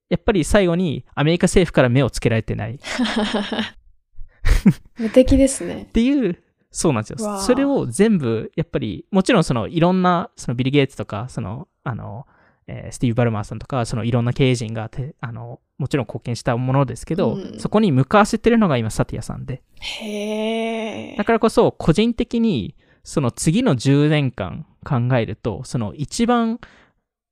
[0.09, 2.79] やっぱり最後にアメリカ政府から目をつけられてないっ
[4.97, 5.87] 無敵ですね。
[5.93, 6.41] ていう、
[6.71, 7.39] そうなんですよ。
[7.39, 12.25] それを全部、やっぱり、もちろんそのいろんな、そのビル・ゲイツとか、その、あの、
[12.67, 19.61] えースティーブ・バルマーさんとか、そのいろんな経営陣がて、あの、もちろん貢献したものですけど、うんそこに向かわせてるのが今、サティアさんで。
[19.79, 21.23] へえだ。
[21.23, 26.59] からこそ、個人的に、その次の10年間考えると、その一番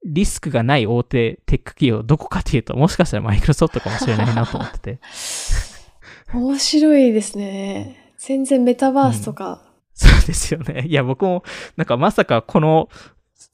[0.05, 4.99] リスクがない大手テック企業どこかっていうと、もしかしたらマイクロソフトかもしれないなと思ってて。
[6.33, 8.13] 面白いですね。
[8.17, 9.61] 全然メタバースとか、
[9.93, 10.85] そうですよね。
[10.87, 11.43] いや、僕も、
[11.77, 12.89] なんかまさかこの、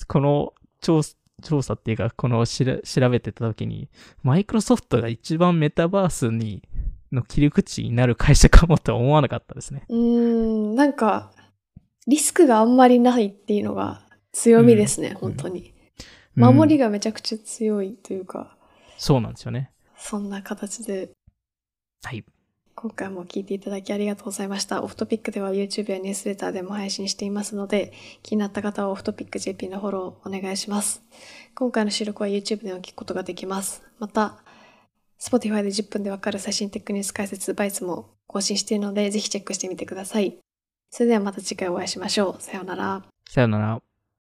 [0.08, 1.02] この調
[1.42, 3.90] 調査っていうか、このしら調べてた時に、
[4.24, 6.64] マイクロソフトが一番メタバースに、
[7.12, 9.84] の切り口になる会社かもとは思わなかったですね。
[9.90, 11.32] うーん、なんか、
[12.08, 15.74] リスクがあんまりないっていうのが強みですね、ん本当に。
[16.38, 18.56] うん守りがめちゃくちゃ強いというか、
[18.98, 19.72] そうなんですよね。
[19.98, 21.10] そんな形で
[22.04, 22.26] はい。
[22.74, 24.82] 今回も聞いていただきありがとうございました。
[24.82, 31.04] オフトピックでは YouTube やニュースレターでも配信していますので、気になった方はオフトピック JP のフォローお願いします。
[31.54, 33.84] 今回の収録は YouTube でも聞くことができます。
[34.00, 34.44] また、
[35.20, 40.38] Spotify で10分でわかる最新テックニュース解説バイツも更新しているので、ぜひチェックしてみてください。
[40.90, 42.42] それではまた次回お会いしましょう。
[42.42, 43.04] さようなら。
[43.30, 43.91] さよなら。